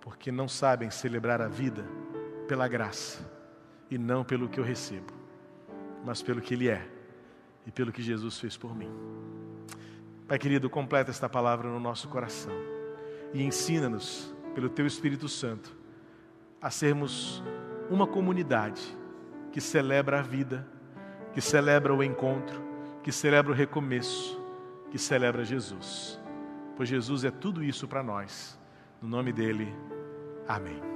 Porque 0.00 0.32
não 0.32 0.48
sabem 0.48 0.90
celebrar 0.90 1.40
a 1.42 1.48
vida 1.48 1.84
pela 2.46 2.68
graça 2.68 3.28
e 3.90 3.98
não 3.98 4.24
pelo 4.24 4.48
que 4.48 4.58
eu 4.58 4.64
recebo, 4.64 5.12
mas 6.04 6.22
pelo 6.22 6.40
que 6.40 6.54
Ele 6.54 6.68
é 6.68 6.88
e 7.66 7.70
pelo 7.70 7.92
que 7.92 8.02
Jesus 8.02 8.38
fez 8.38 8.56
por 8.56 8.74
mim. 8.74 8.90
Pai 10.28 10.38
querido, 10.38 10.68
completa 10.68 11.10
esta 11.10 11.28
palavra 11.28 11.68
no 11.68 11.78
nosso 11.78 12.08
coração 12.08 12.52
e 13.32 13.42
ensina-nos, 13.42 14.34
pelo 14.54 14.68
Teu 14.68 14.86
Espírito 14.86 15.28
Santo, 15.28 15.76
a 16.60 16.70
sermos 16.70 17.42
uma 17.90 18.06
comunidade 18.06 18.82
que 19.52 19.60
celebra 19.60 20.18
a 20.18 20.22
vida, 20.22 20.66
que 21.32 21.40
celebra 21.40 21.94
o 21.94 22.02
encontro, 22.02 22.60
que 23.02 23.12
celebra 23.12 23.52
o 23.52 23.54
recomeço, 23.54 24.40
que 24.90 24.98
celebra 24.98 25.44
Jesus. 25.44 26.20
Pois 26.76 26.88
Jesus 26.88 27.24
é 27.24 27.30
tudo 27.30 27.62
isso 27.62 27.86
para 27.86 28.02
nós. 28.02 28.58
No 29.00 29.08
nome 29.08 29.32
dele, 29.32 29.72
amém. 30.48 30.95